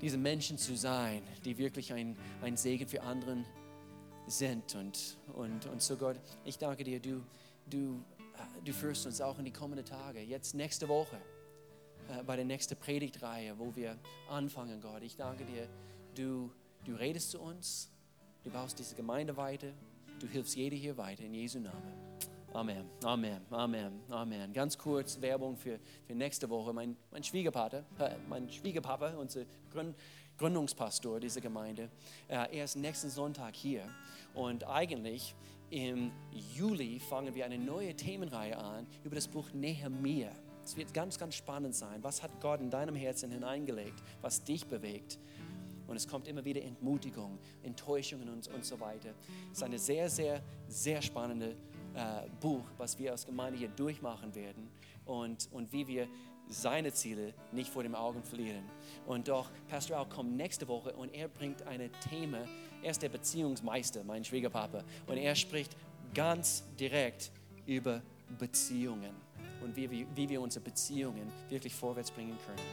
[0.00, 3.44] diese Menschen zu sein, die wirklich ein, ein Segen für anderen
[4.26, 4.74] sind.
[4.74, 7.22] Und, und, und so, Gott, ich danke dir, du,
[7.68, 8.02] du,
[8.64, 10.20] du führst uns auch in die kommenden Tage.
[10.20, 11.16] Jetzt nächste Woche,
[12.10, 13.96] äh, bei der nächsten Predigtreihe, wo wir
[14.28, 15.02] anfangen, Gott.
[15.02, 15.68] Ich danke dir,
[16.14, 16.50] du,
[16.84, 17.90] du redest zu uns,
[18.44, 19.68] du baust diese Gemeinde weiter,
[20.18, 21.99] du hilfst jeder hier weiter in Jesu Namen.
[22.52, 24.52] Amen, Amen, Amen, Amen.
[24.52, 26.72] Ganz kurz Werbung für, für nächste Woche.
[26.72, 29.94] Mein, mein Schwiegervater, äh, mein Schwiegerpapa, unser Gründ,
[30.36, 31.90] Gründungspastor dieser Gemeinde,
[32.26, 33.88] äh, er ist nächsten Sonntag hier.
[34.34, 35.36] Und eigentlich
[35.70, 40.32] im Juli fangen wir eine neue Themenreihe an über das Buch Nehemiah.
[40.64, 42.02] Es wird ganz, ganz spannend sein.
[42.02, 45.20] Was hat Gott in deinem Herzen hineingelegt, was dich bewegt?
[45.86, 49.10] Und es kommt immer wieder Entmutigung, Enttäuschungen und, und so weiter.
[49.50, 51.56] Es ist eine sehr, sehr, sehr spannende
[51.94, 54.68] äh, Buch, was wir als Gemeinde hier durchmachen werden
[55.04, 56.08] und, und wie wir
[56.48, 58.64] seine Ziele nicht vor den Augen verlieren.
[59.06, 62.38] Und doch, Pastor Al kommt nächste Woche und er bringt ein Thema.
[62.82, 64.84] Er ist der Beziehungsmeister, mein Schwiegerpapa.
[65.06, 65.76] Und er spricht
[66.14, 67.30] ganz direkt
[67.66, 68.02] über
[68.38, 69.14] Beziehungen
[69.62, 72.60] und wie, wie, wie wir unsere Beziehungen wirklich vorwärts bringen können.